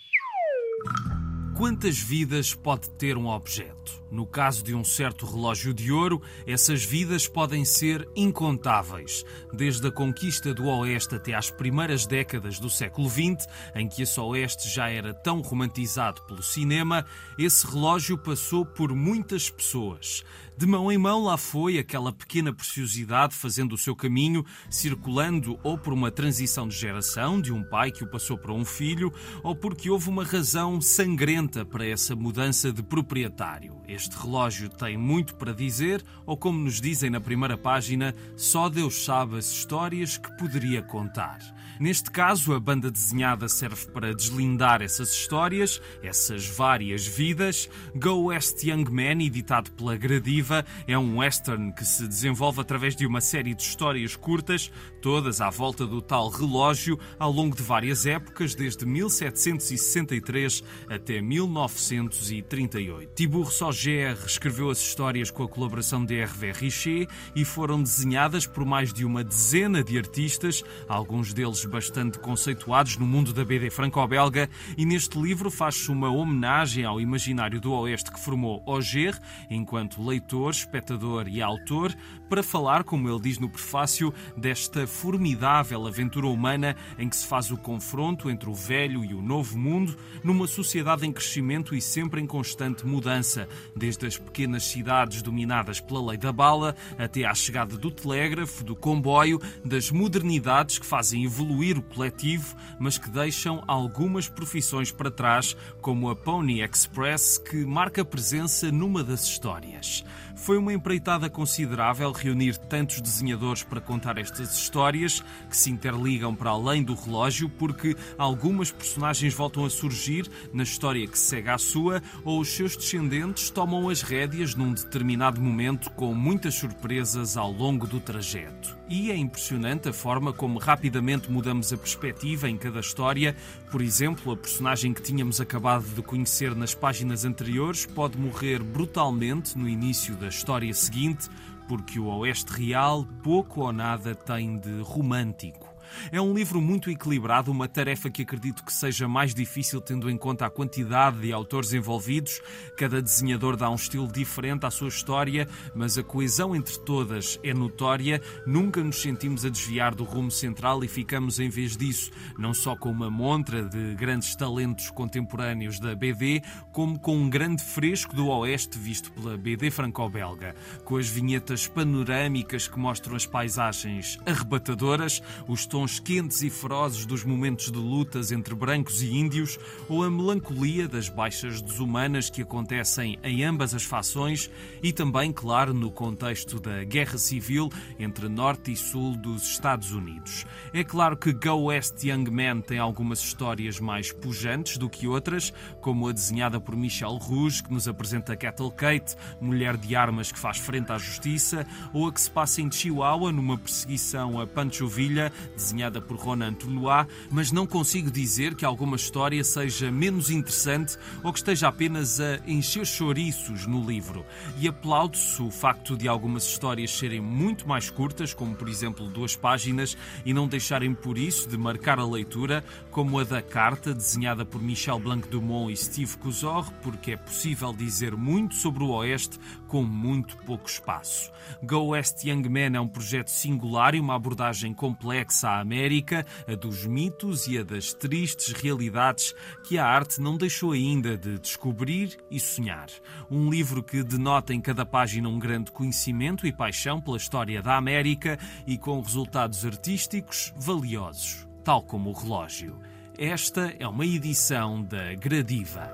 Quantas 1.55 1.97
vidas 1.97 2.53
pode 2.53 2.90
ter 2.90 3.17
um 3.17 3.29
objeto? 3.29 4.03
No 4.11 4.27
caso 4.27 4.62
de 4.62 4.75
um 4.75 4.83
certo 4.83 5.25
relógio 5.25 5.73
de 5.73 5.93
ouro, 5.93 6.21
essas 6.45 6.85
vidas 6.85 7.29
podem 7.29 7.64
ser 7.64 8.09
incontáveis. 8.17 9.25
Desde 9.53 9.87
a 9.87 9.93
conquista 9.93 10.53
do 10.53 10.67
Oeste 10.67 11.14
até 11.14 11.33
às 11.33 11.53
primeiras 11.53 12.07
décadas 12.07 12.59
do 12.59 12.69
século 12.69 13.09
XX, 13.09 13.47
em 13.75 13.88
que 13.88 14.03
esse 14.03 14.19
Oeste 14.19 14.69
já 14.69 14.88
era 14.88 15.14
tão 15.14 15.40
romantizado 15.40 16.23
pelo 16.23 16.43
cinema, 16.43 17.07
esse 17.38 17.64
relógio 17.64 18.19
passou 18.19 18.67
por 18.67 18.93
muitas 18.93 19.49
pessoas. 19.49 20.25
De 20.57 20.67
mão 20.67 20.90
em 20.90 20.97
mão 20.97 21.25
lá 21.25 21.37
foi 21.37 21.79
aquela 21.79 22.12
pequena 22.12 22.53
preciosidade 22.53 23.35
fazendo 23.35 23.73
o 23.73 23.79
seu 23.79 23.97
caminho, 23.97 24.45
circulando 24.71 25.59
ou 25.64 25.77
por 25.77 25.93
uma 25.93 26.12
transição 26.12 26.69
de 26.69 26.77
geração, 26.77 27.40
de 27.40 27.53
um 27.53 27.64
pai 27.64 27.90
que 27.90 28.05
o 28.05 28.07
passou 28.07 28.38
para 28.38 28.53
um 28.53 28.64
filho, 28.64 29.12
ou 29.43 29.57
porque 29.57 29.90
houve 29.90 30.09
uma 30.09 30.25
razão 30.25 30.81
sangrenta 30.81 31.64
para 31.64 31.85
essa 31.85 32.14
mudança 32.14 32.73
de 32.73 32.85
proprietário. 32.85 33.83
Este 33.88 34.17
relógio 34.17 34.69
tem 34.69 34.97
muito 34.97 35.35
para 35.35 35.53
dizer, 35.53 36.05
ou 36.25 36.37
como 36.37 36.61
nos 36.61 36.81
dizem 36.81 37.11
na 37.11 37.21
primeira 37.21 37.59
página, 37.59 38.14
só 38.37 38.69
Deus 38.69 39.05
sabe 39.05 39.37
as 39.38 39.51
histórias 39.51 40.17
que 40.17 40.31
poderia 40.37 40.83
contar. 40.83 41.40
Neste 41.81 42.09
caso, 42.09 42.55
a 42.55 42.61
banda 42.61 42.88
desenhada 42.88 43.49
serve 43.49 43.87
para 43.87 44.14
deslindar 44.14 44.81
essas 44.81 45.11
histórias, 45.12 45.83
essas 46.03 46.47
várias 46.47 47.05
vidas. 47.05 47.69
Go 47.97 48.27
West 48.27 48.62
Young 48.62 48.85
Man, 48.88 49.21
editado 49.25 49.73
pela 49.73 49.97
Gradiva, 49.97 50.44
é 50.87 50.99
um 50.99 51.19
western 51.19 51.73
que 51.73 51.85
se 51.85 52.07
desenvolve 52.07 52.61
através 52.61 52.97
de 52.97 53.07
uma 53.07 53.21
série 53.21 53.55
de 53.55 53.63
histórias 53.63 54.17
curtas, 54.17 54.71
todas 55.01 55.41
à 55.41 55.51
volta 55.51 55.87
do 55.87 56.01
tal 56.01 56.29
relógio, 56.29 56.99
ao 57.19 57.31
longo 57.31 57.57
de 57.57 57.63
várias 57.63 58.07
épocas, 58.07 58.55
desde 58.55 58.85
1763 58.85 60.63
até 60.89 61.21
1938. 61.21 63.13
Thibaut 63.15 63.53
Sauger 63.53 64.17
escreveu 64.27 64.71
as 64.71 64.79
histórias 64.79 65.31
com 65.31 65.43
a 65.43 65.49
colaboração 65.49 66.05
de 66.05 66.15
Hervé 66.15 66.53
Richer 66.53 67.09
e 67.35 67.45
foram 67.45 67.83
desenhadas 67.83 68.47
por 68.47 68.65
mais 68.65 68.93
de 68.93 69.05
uma 69.05 69.23
dezena 69.23 69.83
de 69.83 69.97
artistas, 69.99 70.63
alguns 70.89 71.33
deles 71.33 71.65
bastante 71.65 72.19
conceituados 72.19 72.97
no 72.97 73.07
mundo 73.07 73.33
da 73.33 73.45
BD 73.45 73.71
franco-belga, 73.71 74.49
e 74.77 74.85
neste 74.85 75.21
livro 75.21 75.51
faz-se 75.51 75.91
uma 75.91 76.11
homenagem 76.11 76.85
ao 76.85 77.01
imaginário 77.01 77.61
do 77.61 77.73
Oeste 77.73 78.11
que 78.11 78.21
formou 78.21 78.63
Auger, 78.67 79.19
enquanto 79.51 80.03
leitor, 80.05 80.34
espectador 80.49 81.29
e 81.29 81.42
autor, 81.42 81.94
para 82.35 82.42
falar, 82.42 82.83
como 82.83 83.09
ele 83.09 83.20
diz 83.20 83.38
no 83.38 83.49
prefácio, 83.49 84.12
desta 84.37 84.88
formidável 84.88 85.87
aventura 85.87 86.27
humana 86.27 86.75
em 86.99 87.09
que 87.09 87.14
se 87.14 87.25
faz 87.25 87.53
o 87.53 87.57
confronto 87.57 88.29
entre 88.29 88.51
o 88.51 88.55
velho 88.55 89.05
e 89.05 89.14
o 89.14 89.23
novo 89.23 89.57
mundo, 89.57 89.97
numa 90.25 90.49
sociedade 90.49 91.07
em 91.07 91.12
crescimento 91.12 91.77
e 91.77 91.81
sempre 91.81 92.20
em 92.20 92.27
constante 92.27 92.85
mudança, 92.85 93.49
desde 93.77 94.05
as 94.05 94.18
pequenas 94.18 94.64
cidades 94.64 95.23
dominadas 95.23 95.79
pela 95.79 96.05
lei 96.11 96.18
da 96.18 96.33
bala 96.33 96.75
até 96.99 97.25
à 97.25 97.33
chegada 97.33 97.79
do 97.79 97.88
telégrafo, 97.88 98.64
do 98.64 98.75
comboio, 98.75 99.40
das 99.64 99.92
modernidades 99.92 100.81
que 100.81 100.87
fazem 100.87 101.23
evoluir 101.23 101.79
o 101.79 101.83
coletivo, 101.83 102.57
mas 102.81 102.99
que 102.99 103.09
deixam 103.09 103.62
algumas 103.68 104.29
profissões 104.29 104.90
para 104.90 105.09
trás, 105.09 105.57
como 105.81 106.11
a 106.11 106.16
Pony 106.16 106.62
Express, 106.62 107.38
que 107.38 107.64
marca 107.64 108.05
presença 108.05 108.73
numa 108.73 109.05
das 109.05 109.23
histórias. 109.23 110.05
Foi 110.35 110.59
uma 110.59 110.73
empreitada 110.73 111.31
considerável 111.31 112.11
reunir 112.25 112.57
tantos 112.57 113.01
desenhadores 113.01 113.63
para 113.63 113.81
contar 113.81 114.19
estas 114.19 114.57
histórias 114.57 115.23
que 115.49 115.57
se 115.57 115.71
interligam 115.71 116.35
para 116.35 116.51
além 116.51 116.83
do 116.83 116.95
relógio, 116.95 117.49
porque 117.49 117.97
algumas 118.17 118.73
personagens 118.73 119.35
voltam 119.35 119.65
a 119.65 119.71
surgir 119.71 120.31
na 120.53 120.63
história 120.63 121.07
que 121.07 121.19
segue 121.19 121.51
à 121.51 121.59
sua 121.59 122.03
ou 122.25 122.41
os 122.41 122.49
seus 122.49 122.77
descendentes 122.77 123.51
tomam 123.51 123.89
as 123.89 124.03
rédeas 124.03 124.55
num 124.55 124.73
determinado 124.73 125.41
momento 125.41 125.91
com 125.91 126.15
muitas 126.15 126.55
surpresas 126.55 127.37
ao 127.37 127.53
longo 127.53 127.87
do 127.87 128.01
trajeto. 128.01 128.77
E 128.89 129.11
é 129.11 129.17
impressionante 129.17 129.89
a 129.89 129.93
forma 129.93 130.33
como 130.33 130.59
rapidamente 130.59 131.31
mudamos 131.31 131.73
a 131.73 131.77
perspectiva 131.77 132.49
em 132.49 132.57
cada 132.57 132.81
história. 132.81 133.35
Por 133.71 133.81
exemplo, 133.81 134.33
a 134.33 134.37
personagem 134.37 134.93
que 134.93 135.01
tínhamos 135.01 135.41
acabado 135.41 135.85
de 135.85 136.03
conhecer 136.03 136.55
nas 136.55 136.75
páginas 136.75 137.25
anteriores 137.25 137.87
pode 137.87 138.19
morrer 138.19 138.63
brutalmente 138.63 139.57
no 139.57 139.69
início 139.69 140.15
da 140.17 140.29
história 140.29 140.73
seguinte, 140.75 141.29
porque 141.68 141.98
o 141.98 142.07
Oeste 142.07 142.53
Real 142.53 143.05
pouco 143.22 143.62
ou 143.62 143.72
nada 143.72 144.14
tem 144.14 144.59
de 144.59 144.81
romântico. 144.83 145.74
É 146.11 146.21
um 146.21 146.35
livro 146.35 146.61
muito 146.61 146.91
equilibrado, 146.91 147.51
uma 147.51 147.69
tarefa 147.69 148.11
que 148.11 148.23
acredito 148.23 148.65
que 148.65 148.73
seja 148.73 149.07
mais 149.09 149.35
difícil 149.35 149.81
tendo 149.81 150.11
em 150.11 150.17
conta 150.17 150.47
a 150.47 150.51
quantidade 150.51 151.21
de 151.21 151.33
autores 151.33 151.73
envolvidos. 151.73 152.41
Cada 152.77 153.01
desenhador 153.01 153.57
dá 153.57 153.71
um 153.71 153.75
estilo 153.75 154.11
diferente 154.11 154.67
à 154.67 154.71
sua 154.71 154.89
história, 154.89 155.49
mas 155.75 155.99
a 155.99 156.03
coesão 156.03 156.55
entre 156.55 156.79
todas 156.81 157.39
é 157.43 157.53
notória. 157.53 158.21
Nunca 158.47 158.83
nos 158.83 159.01
sentimos 159.01 159.45
a 159.45 159.49
desviar 159.49 159.95
do 159.95 160.05
rumo 160.05 160.31
central 160.31 160.83
e 160.85 160.89
ficamos, 160.89 161.39
em 161.41 161.49
vez 161.49 161.77
disso, 161.77 162.11
não 162.39 162.55
só 162.55 162.77
com 162.77 162.91
uma 162.91 163.11
montra 163.11 163.63
de 163.63 163.95
grandes 163.95 164.35
talentos 164.37 164.91
contemporâneos 164.91 165.79
da 165.79 165.95
BD, 165.95 166.43
como 166.73 166.99
com 166.99 167.17
um 167.17 167.29
grande 167.29 167.63
fresco 167.63 168.15
do 168.15 168.29
Oeste 168.29 168.79
visto 168.79 169.13
pela 169.13 169.37
BD 169.37 169.71
franco-belga, 169.71 170.55
com 170.85 170.97
as 170.97 171.09
vinhetas 171.09 171.67
panorâmicas 171.67 172.69
que 172.69 172.79
mostram 172.79 173.17
as 173.17 173.27
paisagens 173.27 174.19
arrebatadoras, 174.25 175.23
os 175.49 175.67
tons 175.67 175.84
tons 175.85 176.01
quentes 176.01 176.42
e 176.42 176.49
ferozes 176.49 177.05
dos 177.05 177.25
momentos 177.25 177.70
de 177.70 177.79
lutas 177.79 178.33
entre 178.33 178.55
brancos 178.55 179.03
e 179.03 179.14
índios 179.14 179.59
ou 179.87 180.03
a 180.03 180.11
melancolia 180.11 180.88
das 180.88 181.11
baixas 181.11 181.61
desumanas 181.61 182.31
que 182.31 182.40
acontecem 182.40 183.18
em 183.23 183.44
ambas 183.44 183.75
as 183.75 183.83
fações 183.83 184.51
e 184.83 184.94
também, 184.94 185.31
claro, 185.31 185.75
no 185.75 185.90
contexto 185.90 186.59
da 186.59 186.83
guerra 186.85 187.18
civil 187.18 187.70
entre 187.99 188.31
norte 188.31 188.73
e 188.73 188.77
sul 188.77 189.14
dos 189.14 189.42
Estados 189.42 189.92
Unidos. 189.92 190.47
É 190.73 190.83
claro 190.83 191.18
que 191.18 191.35
Go 191.35 191.66
West 191.66 192.03
Young 192.03 192.31
Man 192.31 192.62
tem 192.62 192.79
algumas 192.79 193.18
histórias 193.18 193.79
mais 193.79 194.11
pujantes 194.11 194.79
do 194.79 194.88
que 194.88 195.07
outras, 195.07 195.53
como 195.83 196.09
a 196.09 196.12
desenhada 196.12 196.59
por 196.59 196.75
Michel 196.75 197.16
Rouge, 197.16 197.62
que 197.62 197.73
nos 197.73 197.87
apresenta 197.87 198.35
Kettle 198.35 198.70
Kate, 198.70 199.16
mulher 199.38 199.77
de 199.77 199.94
armas 199.94 200.33
que 200.33 200.38
faz 200.38 200.57
frente 200.57 200.90
à 200.90 200.97
justiça, 200.97 201.66
ou 201.92 202.09
a 202.09 202.12
que 202.12 202.23
se 202.23 202.31
passa 202.31 202.62
em 202.62 202.73
Chihuahua 202.73 203.31
numa 203.31 203.59
perseguição 203.59 204.40
a 204.40 204.47
Pancho 204.47 204.88
Villa, 204.88 205.31
desenhada 205.55 205.74
por 206.07 206.17
Ronan 206.17 206.55
Tournois, 206.55 207.07
mas 207.31 207.51
não 207.51 207.67
consigo 207.67 208.11
dizer 208.11 208.55
que 208.55 208.65
alguma 208.65 208.97
história 208.97 209.43
seja 209.43 209.91
menos 209.91 210.31
interessante 210.31 210.97
ou 211.23 211.33
que 211.33 211.39
esteja 211.39 211.69
apenas 211.69 212.21
a 212.21 212.41
encher 212.47 212.87
chouriços 212.87 213.67
no 213.67 213.85
livro. 213.85 214.25
E 214.59 214.69
aplaudo-se 214.69 215.43
o 215.43 215.51
facto 215.51 215.97
de 215.97 216.07
algumas 216.07 216.45
histórias 216.45 216.97
serem 216.97 217.21
muito 217.21 217.69
mais 217.69 217.91
curtas, 217.91 218.33
como 218.33 218.55
por 218.55 218.69
exemplo 218.69 219.09
duas 219.09 219.35
páginas, 219.35 219.97
e 220.25 220.33
não 220.33 220.47
deixarem 220.47 220.95
por 220.95 221.19
isso 221.19 221.49
de 221.49 221.59
marcar 221.59 221.99
a 221.99 222.07
leitura, 222.07 222.65
como 222.91 223.19
a 223.19 223.25
da 223.25 223.43
Carta, 223.43 223.93
desenhada 223.93 224.45
por 224.45 224.63
Michel 224.63 224.99
Blanc-Dumont 224.99 225.73
e 225.73 225.77
Steve 225.77 226.17
Cusor, 226.19 226.71
porque 226.83 227.13
é 227.13 227.17
possível 227.17 227.73
dizer 227.73 228.17
muito 228.17 228.55
sobre 228.55 228.85
o 228.85 228.91
Oeste 228.91 229.39
com 229.67 229.83
muito 229.83 230.37
pouco 230.39 230.69
espaço. 230.69 231.33
Go 231.63 231.89
West 231.89 232.25
Young 232.25 232.49
Man 232.49 232.77
é 232.77 232.81
um 232.81 232.89
projeto 232.89 233.29
singular 233.29 233.95
e 233.95 234.01
uma 234.01 234.15
abordagem 234.15 234.73
complexa 234.73 235.49
à 235.55 235.61
América, 235.61 236.27
a 236.47 236.55
dos 236.55 236.87
mitos 236.87 237.47
e 237.47 237.59
a 237.59 237.62
das 237.62 237.93
tristes 237.93 238.53
realidades 238.53 239.35
que 239.67 239.79
a 239.79 239.87
arte 239.87 240.21
não 240.21 240.37
deixou 240.37 240.73
ainda 240.73 241.17
de 241.17 241.38
descobrir 241.38 242.17
e 242.31 242.38
sonhar. 242.38 242.88
Um 243.31 243.51
livro 243.51 243.83
que 243.83 244.03
denota 244.03 244.53
em 244.53 244.61
cada 244.61 244.85
página 244.85 245.29
um 245.29 245.38
grande 245.38 245.71
conhecimento 245.71 246.47
e 246.47 246.53
paixão 246.53 247.01
pela 247.01 247.17
história 247.17 247.62
da 247.62 247.77
América 247.77 248.38
e 248.67 248.77
com 248.77 249.01
resultados 249.01 249.64
artísticos 249.64 250.53
valiosos, 250.57 251.47
tal 251.62 251.83
como 251.83 252.11
o 252.11 252.12
relógio. 252.12 252.79
Esta 253.17 253.73
é 253.79 253.87
uma 253.87 254.05
edição 254.05 254.83
da 254.83 255.14
Gradiva. 255.14 255.94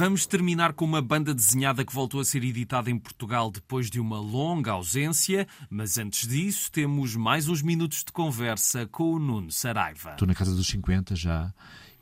Vamos 0.00 0.24
terminar 0.24 0.72
com 0.72 0.86
uma 0.86 1.02
banda 1.02 1.34
desenhada 1.34 1.84
que 1.84 1.92
voltou 1.92 2.20
a 2.20 2.24
ser 2.24 2.42
editada 2.42 2.90
em 2.90 2.98
Portugal 2.98 3.50
depois 3.50 3.90
de 3.90 4.00
uma 4.00 4.18
longa 4.18 4.72
ausência, 4.72 5.46
mas 5.68 5.98
antes 5.98 6.26
disso 6.26 6.72
temos 6.72 7.14
mais 7.14 7.48
uns 7.48 7.60
minutos 7.60 8.02
de 8.02 8.10
conversa 8.10 8.86
com 8.86 9.12
o 9.12 9.18
Nuno 9.18 9.50
Saraiva. 9.52 10.12
Estou 10.12 10.26
na 10.26 10.34
casa 10.34 10.56
dos 10.56 10.66
50 10.68 11.14
já. 11.14 11.52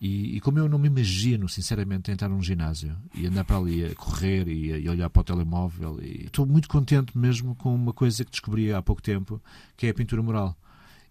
E, 0.00 0.36
e, 0.36 0.40
como 0.40 0.60
eu 0.60 0.68
não 0.68 0.78
me 0.78 0.86
imagino, 0.86 1.48
sinceramente, 1.48 2.08
entrar 2.12 2.28
num 2.28 2.40
ginásio 2.40 2.96
e 3.12 3.26
andar 3.26 3.42
para 3.42 3.56
ali 3.56 3.84
a 3.84 3.92
correr 3.96 4.46
e, 4.46 4.66
e 4.80 4.88
olhar 4.88 5.10
para 5.10 5.20
o 5.20 5.24
telemóvel, 5.24 5.98
estou 6.00 6.46
muito 6.46 6.68
contente 6.68 7.18
mesmo 7.18 7.56
com 7.56 7.74
uma 7.74 7.92
coisa 7.92 8.24
que 8.24 8.30
descobri 8.30 8.72
há 8.72 8.80
pouco 8.80 9.02
tempo, 9.02 9.42
que 9.76 9.88
é 9.88 9.90
a 9.90 9.94
pintura 9.94 10.22
mural 10.22 10.56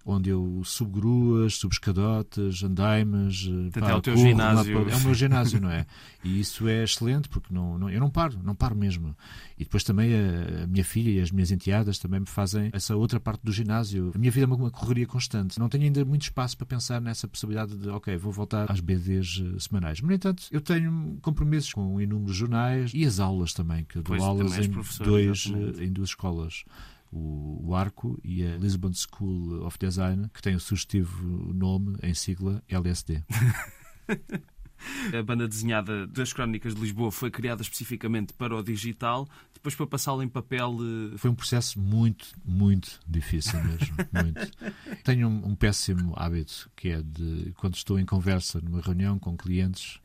onde 0.07 0.29
eu 0.29 0.61
subo 0.63 1.01
gruas, 1.01 1.55
subo 1.55 1.73
escadotes, 1.73 2.63
andaimes. 2.63 3.45
Eh, 3.75 3.79
Até 3.79 3.93
o 3.93 4.01
teu 4.01 4.15
ginásio. 4.15 4.89
É 4.89 4.95
o 4.95 4.99
meu 5.01 5.13
ginásio, 5.13 5.59
não 5.59 5.69
é? 5.69 5.85
E 6.23 6.39
isso 6.39 6.65
é 6.67 6.83
excelente 6.83 7.27
porque 7.27 7.53
não, 7.53 7.77
não, 7.77 7.89
eu 7.89 7.99
não 7.99 8.09
paro, 8.09 8.39
não 8.41 8.55
paro 8.55 8.73
mesmo. 8.73 9.13
E 9.57 9.65
depois 9.65 9.83
também 9.83 10.13
a, 10.13 10.63
a, 10.63 10.67
minha 10.67 10.83
filha 10.83 11.09
e 11.09 11.21
as 11.21 11.29
minhas 11.29 11.51
enteadas 11.51 11.99
também 11.99 12.21
me 12.21 12.25
fazem 12.25 12.69
essa 12.71 12.95
outra 12.95 13.19
parte 13.19 13.41
do 13.43 13.51
ginásio. 13.51 14.11
A 14.15 14.17
minha 14.17 14.31
vida 14.31 14.45
é 14.45 14.47
uma, 14.47 14.71
correria 14.71 15.05
constante. 15.05 15.59
Não 15.59 15.67
tenho 15.67 15.83
ainda 15.83 16.05
muito 16.05 16.21
espaço 16.21 16.57
para 16.57 16.65
pensar 16.65 17.01
nessa 17.01 17.27
possibilidade 17.27 17.75
de, 17.75 17.89
ok, 17.89 18.15
vou 18.15 18.31
voltar 18.31 18.71
às 18.71 18.79
BDs 18.79 19.43
eh, 19.43 19.59
semanais. 19.59 19.99
Mas, 19.99 20.09
no 20.09 20.15
entanto, 20.15 20.43
eu 20.51 20.61
tenho 20.61 21.17
compromissos 21.21 21.73
com 21.73 21.99
inúmeros 21.99 22.35
jornais 22.35 22.91
e 22.93 23.05
as 23.05 23.19
aulas 23.19 23.53
também, 23.53 23.83
que 23.83 23.97
eu 23.97 24.03
dou 24.03 24.15
pois, 24.15 24.23
aulas 24.23 24.57
em, 24.57 24.71
dois, 25.03 25.45
uh, 25.47 25.83
em 25.83 25.91
duas 25.91 26.09
escolas 26.09 26.63
o, 27.11 27.69
o 27.69 27.75
Arco 27.75 28.19
e 28.23 28.43
a 28.45 28.57
Lisbon 28.57 28.91
School 28.93 29.65
of 29.65 29.77
Design, 29.79 30.29
que 30.33 30.41
tem 30.41 30.55
o 30.55 30.59
sugestivo 30.59 31.53
nome 31.53 31.97
em 32.01 32.13
sigla 32.13 32.63
LSD. 32.67 33.23
A 35.17 35.23
banda 35.23 35.47
desenhada 35.47 36.05
das 36.05 36.31
Crónicas 36.31 36.75
de 36.75 36.81
Lisboa 36.81 37.11
foi 37.11 37.31
criada 37.31 37.61
especificamente 37.61 38.31
para 38.33 38.55
o 38.55 38.63
digital, 38.63 39.27
depois 39.53 39.75
para 39.75 39.87
passá-la 39.87 40.23
em 40.23 40.29
papel. 40.29 40.77
Eh, 41.13 41.17
foi 41.17 41.29
um 41.31 41.35
processo 41.35 41.79
muito, 41.79 42.27
muito 42.45 42.99
difícil 43.07 43.61
mesmo. 43.63 43.95
muito. 44.13 44.51
Tenho 45.03 45.27
um, 45.27 45.47
um 45.49 45.55
péssimo 45.55 46.13
hábito 46.15 46.69
que 46.75 46.89
é 46.89 47.01
de, 47.01 47.53
quando 47.57 47.75
estou 47.75 47.99
em 47.99 48.05
conversa 48.05 48.61
numa 48.61 48.81
reunião 48.81 49.17
com 49.17 49.35
clientes, 49.35 49.99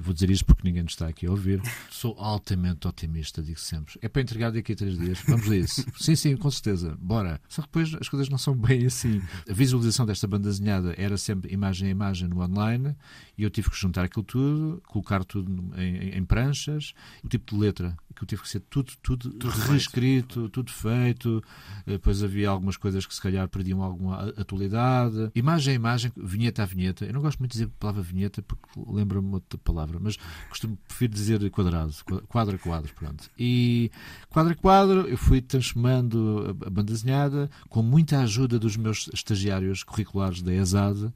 e 0.00 0.02
vou 0.02 0.14
dizer 0.14 0.30
isto 0.30 0.46
porque 0.46 0.66
ninguém 0.66 0.84
está 0.86 1.06
aqui 1.06 1.26
a 1.26 1.30
ouvir. 1.30 1.60
Sou 1.90 2.16
altamente 2.18 2.88
otimista, 2.88 3.42
digo 3.42 3.60
sempre. 3.60 3.98
É 4.00 4.08
para 4.08 4.22
entregar 4.22 4.50
daqui 4.50 4.72
a 4.72 4.76
três 4.76 4.98
dias. 4.98 5.20
Vamos 5.28 5.48
a 5.50 5.56
isso. 5.56 5.84
sim, 6.00 6.16
sim, 6.16 6.36
com 6.36 6.50
certeza. 6.50 6.96
Bora. 6.98 7.38
Só 7.48 7.60
que 7.60 7.68
depois 7.68 7.94
as 7.94 8.08
coisas 8.08 8.28
não 8.30 8.38
são 8.38 8.56
bem 8.56 8.86
assim. 8.86 9.20
A 9.48 9.52
visualização 9.52 10.06
desta 10.06 10.26
banda 10.26 10.48
desenhada 10.48 10.94
era 10.96 11.18
sempre 11.18 11.52
imagem 11.52 11.88
a 11.88 11.90
imagem 11.90 12.28
no 12.28 12.40
online 12.40 12.96
e 13.36 13.42
eu 13.42 13.50
tive 13.50 13.70
que 13.70 13.76
juntar 13.76 14.04
aquilo 14.04 14.24
tudo, 14.24 14.82
colocar 14.86 15.22
tudo 15.22 15.70
em, 15.78 16.16
em 16.16 16.24
pranchas, 16.24 16.94
o 17.22 17.28
tipo 17.28 17.54
de 17.54 17.60
letra 17.60 17.94
que 18.20 18.26
tive 18.26 18.42
que 18.42 18.48
ser 18.48 18.60
tudo, 18.60 18.92
tudo, 19.02 19.30
tudo 19.30 19.58
reescrito, 19.70 20.40
feito. 20.40 20.48
tudo 20.50 20.70
feito. 20.70 21.42
Eh, 21.86 21.92
depois 21.92 22.22
havia 22.22 22.50
algumas 22.50 22.76
coisas 22.76 23.06
que 23.06 23.14
se 23.14 23.20
calhar 23.20 23.48
perdiam 23.48 23.82
alguma 23.82 24.28
atualidade. 24.36 25.30
Imagem 25.34 25.72
a 25.72 25.74
imagem, 25.74 26.12
vinheta 26.16 26.62
a 26.62 26.66
vinheta. 26.66 27.06
Eu 27.06 27.14
não 27.14 27.22
gosto 27.22 27.38
muito 27.38 27.52
de 27.52 27.60
dizer 27.60 27.72
a 27.74 27.80
palavra 27.80 28.02
vinheta 28.02 28.42
porque 28.42 28.68
lembra-me 28.76 29.32
outra 29.32 29.58
palavra, 29.58 29.98
mas 29.98 30.18
costumo, 30.48 30.78
prefiro 30.86 31.12
dizer 31.14 31.50
quadrado, 31.50 31.94
quadro 32.28 32.56
a 32.56 32.58
quadro, 32.58 32.94
pronto. 32.94 33.30
E 33.38 33.90
quadro 34.28 34.52
a 34.52 34.56
quadro 34.56 35.08
eu 35.08 35.16
fui 35.16 35.40
transformando 35.40 36.56
a 36.66 36.70
banda 36.70 36.92
desenhada 36.92 37.50
com 37.68 37.82
muita 37.82 38.20
ajuda 38.20 38.58
dos 38.58 38.76
meus 38.76 39.08
estagiários 39.14 39.82
curriculares 39.82 40.42
da 40.42 40.52
ESAD, 40.52 41.10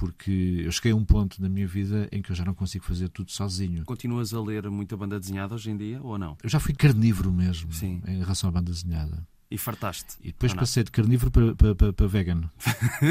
porque 0.00 0.62
eu 0.64 0.72
cheguei 0.72 0.92
a 0.92 0.96
um 0.96 1.04
ponto 1.04 1.42
na 1.42 1.48
minha 1.50 1.68
vida 1.68 2.08
em 2.10 2.22
que 2.22 2.32
eu 2.32 2.34
já 2.34 2.42
não 2.42 2.54
consigo 2.54 2.82
fazer 2.86 3.10
tudo 3.10 3.30
sozinho. 3.30 3.84
Continuas 3.84 4.32
a 4.32 4.40
ler 4.40 4.70
muita 4.70 4.96
banda 4.96 5.20
desenhada 5.20 5.54
hoje 5.54 5.70
em 5.70 5.76
dia 5.76 6.00
ou 6.02 6.16
não? 6.16 6.38
Eu 6.42 6.48
já 6.48 6.58
fui 6.58 6.72
carnívoro 6.72 7.30
mesmo 7.30 7.70
Sim. 7.70 8.00
em 8.08 8.20
relação 8.20 8.48
à 8.48 8.52
banda 8.52 8.72
desenhada. 8.72 9.28
E 9.50 9.58
fartaste. 9.58 10.16
E 10.22 10.28
depois 10.28 10.54
passei 10.54 10.84
de 10.84 10.90
carnívoro 10.90 11.30
para, 11.30 11.54
para, 11.54 11.74
para, 11.74 11.92
para 11.92 12.06
vegan. 12.06 12.48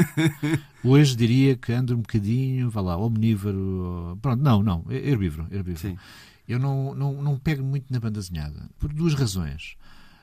Hoje 0.82 1.14
diria 1.14 1.54
que 1.54 1.70
ando 1.72 1.94
um 1.94 2.00
bocadinho, 2.00 2.68
vá 2.68 2.80
lá, 2.80 2.96
omnívoro. 2.96 4.18
Pronto, 4.20 4.42
não, 4.42 4.60
não, 4.60 4.84
herbívoro. 4.90 5.46
herbívoro. 5.48 5.78
Sim. 5.78 5.96
Eu 6.48 6.58
não, 6.58 6.92
não, 6.92 7.22
não 7.22 7.38
pego 7.38 7.62
muito 7.62 7.92
na 7.92 8.00
banda 8.00 8.18
desenhada, 8.18 8.68
por 8.80 8.92
duas 8.92 9.14
razões. 9.14 9.76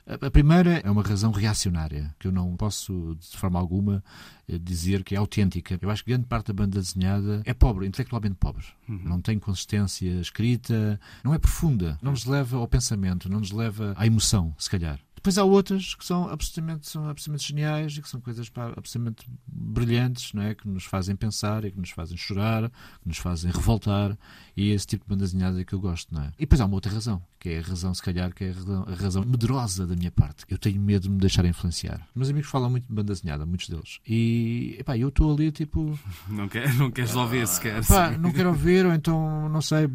A 0.08 0.30
primeira 0.30 0.80
é 0.82 0.90
uma 0.90 1.02
razão 1.02 1.30
reacionária, 1.30 2.14
que 2.18 2.26
eu 2.26 2.32
não 2.32 2.56
posso, 2.56 3.14
de 3.20 3.36
forma 3.36 3.58
alguma, 3.58 4.02
eh, 4.48 4.58
dizer 4.58 5.04
que 5.04 5.14
é 5.14 5.18
autêntica. 5.18 5.78
Eu 5.82 5.90
acho 5.90 6.02
que 6.02 6.10
grande 6.10 6.26
parte 6.26 6.46
da 6.46 6.54
banda 6.54 6.80
desenhada 6.80 7.42
é 7.44 7.52
pobre, 7.52 7.86
intelectualmente 7.86 8.36
pobre. 8.36 8.64
Uhum. 8.88 9.02
Não 9.04 9.20
tem 9.20 9.38
consistência 9.38 10.10
escrita, 10.18 10.98
não 11.22 11.34
é 11.34 11.38
profunda, 11.38 11.98
não 12.00 12.12
nos 12.12 12.24
leva 12.24 12.56
ao 12.56 12.66
pensamento, 12.66 13.28
não 13.28 13.40
nos 13.40 13.50
leva 13.50 13.92
à 13.98 14.06
emoção, 14.06 14.54
se 14.56 14.70
calhar. 14.70 14.98
Depois 15.28 15.36
há 15.36 15.44
outras 15.44 15.94
que 15.94 16.06
são 16.06 16.26
absolutamente, 16.26 16.88
são 16.88 17.06
absolutamente 17.06 17.48
geniais 17.48 17.98
e 17.98 18.00
que 18.00 18.08
são 18.08 18.18
coisas 18.18 18.48
pá, 18.48 18.72
absolutamente 18.74 19.26
brilhantes, 19.46 20.32
não 20.32 20.42
é? 20.42 20.54
que 20.54 20.66
nos 20.66 20.84
fazem 20.84 21.14
pensar 21.14 21.66
e 21.66 21.70
que 21.70 21.78
nos 21.78 21.90
fazem 21.90 22.16
chorar, 22.16 22.70
que 22.70 23.08
nos 23.08 23.18
fazem 23.18 23.50
revoltar. 23.50 24.16
E 24.56 24.70
é 24.70 24.74
esse 24.74 24.86
tipo 24.86 25.04
de 25.04 25.10
banda 25.10 25.24
desenhada 25.26 25.62
que 25.62 25.74
eu 25.74 25.80
gosto. 25.80 26.14
Não 26.14 26.22
é? 26.22 26.28
E 26.38 26.40
depois 26.40 26.62
há 26.62 26.64
uma 26.64 26.74
outra 26.74 26.90
razão, 26.90 27.22
que 27.38 27.50
é 27.50 27.58
a 27.58 27.62
razão, 27.62 27.92
se 27.92 28.02
calhar, 28.02 28.32
que 28.32 28.44
é 28.44 28.50
a 28.50 28.54
razão, 28.54 28.84
a 28.88 28.94
razão 28.94 29.22
medrosa 29.22 29.86
da 29.86 29.94
minha 29.94 30.10
parte. 30.10 30.46
Eu 30.48 30.56
tenho 30.56 30.80
medo 30.80 31.02
de 31.02 31.10
me 31.10 31.18
deixar 31.18 31.44
influenciar. 31.44 32.08
Meus 32.16 32.30
amigos 32.30 32.48
falam 32.48 32.70
muito 32.70 32.86
de 32.86 32.94
banda 32.94 33.14
muitos 33.44 33.68
deles. 33.68 34.00
E 34.08 34.76
epá, 34.78 34.96
eu 34.96 35.08
estou 35.08 35.30
ali 35.30 35.52
tipo. 35.52 35.98
Não, 36.26 36.48
quer, 36.48 36.72
não 36.74 36.90
queres 36.90 37.14
ouvir 37.14 37.46
sequer. 37.46 37.82
Epá, 37.82 38.10
não 38.16 38.32
quero 38.32 38.48
ouvir, 38.48 38.86
ou 38.86 38.92
então, 38.92 39.48
não 39.48 39.60
sei, 39.60 39.88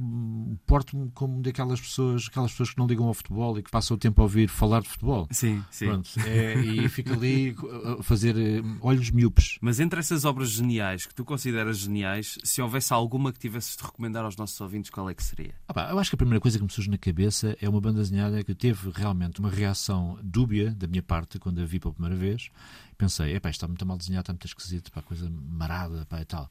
porto-me 0.66 1.10
como 1.12 1.42
daquelas 1.42 1.80
pessoas, 1.80 2.28
aquelas 2.30 2.52
pessoas 2.52 2.72
que 2.72 2.78
não 2.78 2.86
ligam 2.86 3.08
ao 3.08 3.14
futebol 3.14 3.58
e 3.58 3.64
que 3.64 3.72
passam 3.72 3.96
o 3.96 3.98
tempo 3.98 4.22
a 4.22 4.24
ouvir 4.24 4.48
falar 4.48 4.82
de 4.82 4.90
futebol 4.90 5.23
futebol. 5.28 5.28
Sim, 5.32 5.64
sim. 5.72 5.86
Pronto, 5.86 6.10
é, 6.26 6.56
e 6.60 6.90
fica 6.90 7.14
ali 7.14 7.56
a 8.00 8.04
fazer 8.04 8.38
eh, 8.38 8.62
olhos 8.82 9.12
miúpes. 9.12 9.58
Mas 9.62 9.80
entre 9.80 10.00
essas 10.00 10.26
obras 10.26 10.50
geniais, 10.50 11.06
que 11.06 11.14
tu 11.14 11.24
consideras 11.24 11.78
geniais, 11.78 12.38
se 12.44 12.62
houvesse 12.62 12.94
alguma 12.94 13.32
que 13.32 13.40
tivesses 13.40 13.76
de 13.76 13.84
recomendar 13.84 14.24
aos 14.26 14.36
nossos 14.36 14.60
ouvintes, 14.62 14.90
qual 14.90 15.10
é 15.10 15.14
que 15.14 15.24
seria? 15.24 15.54
Ah, 15.68 15.74
pá, 15.74 15.90
eu 15.90 16.00
acho 16.00 16.10
que 16.10 16.16
a 16.16 16.18
primeira 16.18 16.40
coisa 16.40 16.58
que 16.58 16.64
me 16.64 16.72
surge 16.72 16.90
na 16.90 16.98
cabeça 16.98 17.58
é 17.62 17.68
uma 17.68 17.82
banda 17.82 18.00
desenhada 18.00 18.44
que 18.44 18.54
teve 18.56 18.92
realmente 18.94 19.40
uma 19.40 19.50
reação 19.50 20.18
dúbia 20.22 20.72
da 20.72 20.88
minha 20.88 21.04
parte 21.04 21.40
quando 21.40 21.62
a 21.62 21.66
vi 21.66 21.80
pela 21.80 21.94
primeira 21.94 22.16
vez. 22.16 22.50
Pensei, 22.98 23.36
epá, 23.36 23.50
está 23.50 23.68
muito 23.68 23.86
mal 23.86 23.98
desenhado, 23.98 24.24
está 24.24 24.34
muito 24.34 24.48
esquisito, 24.48 24.92
pá, 24.92 25.02
coisa 25.02 25.30
marada 25.30 26.06
pá, 26.06 26.22
e 26.22 26.26
tal. 26.26 26.50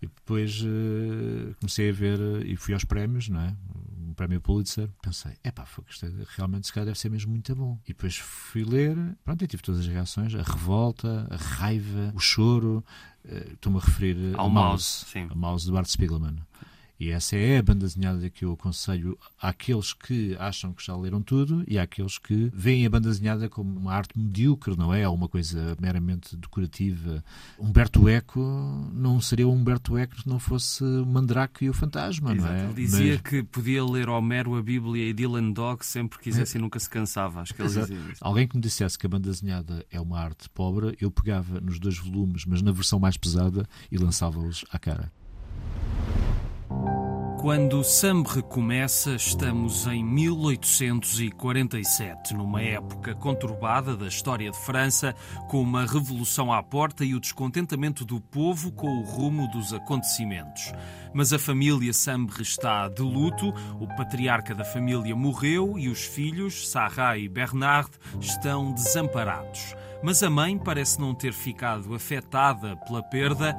E 0.00 0.06
depois 0.06 0.60
uh, 0.62 1.54
comecei 1.60 1.90
a 1.90 1.92
ver 1.92 2.18
uh, 2.18 2.44
e 2.44 2.56
fui 2.56 2.74
aos 2.74 2.84
prémios, 2.84 3.28
não 3.28 3.40
é? 3.40 3.54
O 4.12 4.14
prémio 4.14 4.40
Pulitzer. 4.42 4.90
Pensei, 5.02 5.32
é 5.42 5.50
pá, 5.50 5.66
isto 5.88 6.04
é, 6.04 6.10
realmente 6.36 6.66
se 6.66 6.72
calhar 6.72 6.84
deve 6.84 6.98
ser 6.98 7.10
mesmo 7.10 7.30
muito 7.32 7.56
bom. 7.56 7.78
E 7.84 7.88
depois 7.88 8.18
fui 8.18 8.62
ler, 8.62 8.94
pronto, 9.24 9.42
e 9.42 9.46
tive 9.46 9.62
todas 9.62 9.80
as 9.80 9.86
reações: 9.86 10.34
a 10.34 10.42
revolta, 10.42 11.26
a 11.30 11.36
raiva, 11.36 12.12
o 12.14 12.20
choro. 12.20 12.84
Uh, 13.24 13.52
Estou-me 13.54 13.78
a 13.78 13.80
referir 13.80 14.34
ao 14.36 14.50
Mouse, 14.50 15.06
sim. 15.06 15.28
a 15.30 15.34
Mouse 15.34 15.66
do 15.66 15.76
Art 15.76 15.88
Spiegelman. 15.88 16.36
E 16.98 17.10
essa 17.10 17.36
é 17.36 17.58
a 17.58 17.62
banda 17.62 17.80
desenhada 17.86 18.30
que 18.30 18.44
eu 18.44 18.52
aconselho 18.52 19.18
àqueles 19.40 19.92
que 19.92 20.36
acham 20.38 20.72
que 20.72 20.84
já 20.84 20.96
leram 20.96 21.20
tudo 21.20 21.64
e 21.66 21.78
àqueles 21.78 22.16
que 22.16 22.48
veem 22.54 22.86
a 22.86 22.90
banda 22.90 23.08
desenhada 23.08 23.48
como 23.48 23.76
uma 23.76 23.92
arte 23.92 24.16
medíocre, 24.16 24.76
não 24.76 24.94
é? 24.94 25.08
Ou 25.08 25.14
uma 25.14 25.28
coisa 25.28 25.76
meramente 25.80 26.36
decorativa. 26.36 27.24
Humberto 27.58 28.08
Eco 28.08 28.40
não 28.92 29.20
seria 29.20 29.48
Humberto 29.48 29.98
Eco 29.98 30.20
se 30.20 30.28
não 30.28 30.38
fosse 30.38 30.84
o 30.84 31.04
Mandrake 31.04 31.64
e 31.64 31.70
o 31.70 31.74
Fantasma, 31.74 32.34
Exato. 32.34 32.52
não 32.52 32.56
é? 32.56 32.64
Ele 32.64 32.74
dizia 32.74 33.12
Mas... 33.14 33.20
que 33.22 33.42
podia 33.42 33.84
ler 33.84 34.08
Homero, 34.08 34.54
a 34.54 34.62
Bíblia 34.62 35.08
e 35.08 35.12
Dylan 35.12 35.50
Dog 35.50 35.84
sempre 35.84 36.20
quisesse 36.20 36.56
é. 36.56 36.60
e 36.60 36.62
nunca 36.62 36.78
se 36.78 36.88
cansava. 36.88 37.40
Acho 37.40 37.52
que 37.52 37.62
ele 37.62 37.68
dizia 37.68 37.98
isso. 38.12 38.20
Alguém 38.20 38.46
que 38.46 38.54
me 38.54 38.62
dissesse 38.62 38.96
que 38.96 39.06
a 39.06 39.08
banda 39.08 39.28
desenhada 39.28 39.84
é 39.90 40.00
uma 40.00 40.20
arte 40.20 40.48
pobre, 40.50 40.96
eu 41.00 41.10
pegava 41.10 41.60
nos 41.60 41.80
dois 41.80 41.98
volumes, 41.98 42.44
mas 42.44 42.62
na 42.62 42.70
versão 42.70 43.00
mais 43.00 43.16
pesada, 43.16 43.66
e 43.90 43.98
lançava-os 43.98 44.64
à 44.70 44.78
cara. 44.78 45.10
Quando 47.42 47.82
Sam 47.82 48.22
recomeça, 48.22 49.16
estamos 49.16 49.88
em 49.88 50.04
1847, 50.04 52.34
numa 52.34 52.62
época 52.62 53.16
conturbada 53.16 53.96
da 53.96 54.06
história 54.06 54.48
de 54.48 54.56
França, 54.56 55.12
com 55.48 55.60
uma 55.60 55.84
revolução 55.84 56.52
à 56.52 56.62
porta 56.62 57.04
e 57.04 57.16
o 57.16 57.20
descontentamento 57.20 58.04
do 58.04 58.20
povo 58.20 58.70
com 58.70 59.00
o 59.00 59.02
rumo 59.02 59.48
dos 59.48 59.74
acontecimentos. 59.74 60.72
Mas 61.12 61.32
a 61.32 61.38
família 61.38 61.92
Sambre 61.92 62.42
está 62.42 62.88
de 62.88 63.02
luto, 63.02 63.52
o 63.80 63.88
patriarca 63.96 64.54
da 64.54 64.64
família 64.64 65.16
morreu 65.16 65.76
e 65.76 65.88
os 65.88 66.04
filhos, 66.04 66.70
Sarah 66.70 67.18
e 67.18 67.28
Bernard, 67.28 67.90
estão 68.20 68.72
desamparados. 68.72 69.74
Mas 70.02 70.20
a 70.20 70.28
mãe 70.28 70.58
parece 70.58 71.00
não 71.00 71.14
ter 71.14 71.32
ficado 71.32 71.94
afetada 71.94 72.76
pela 72.76 73.02
perda. 73.02 73.56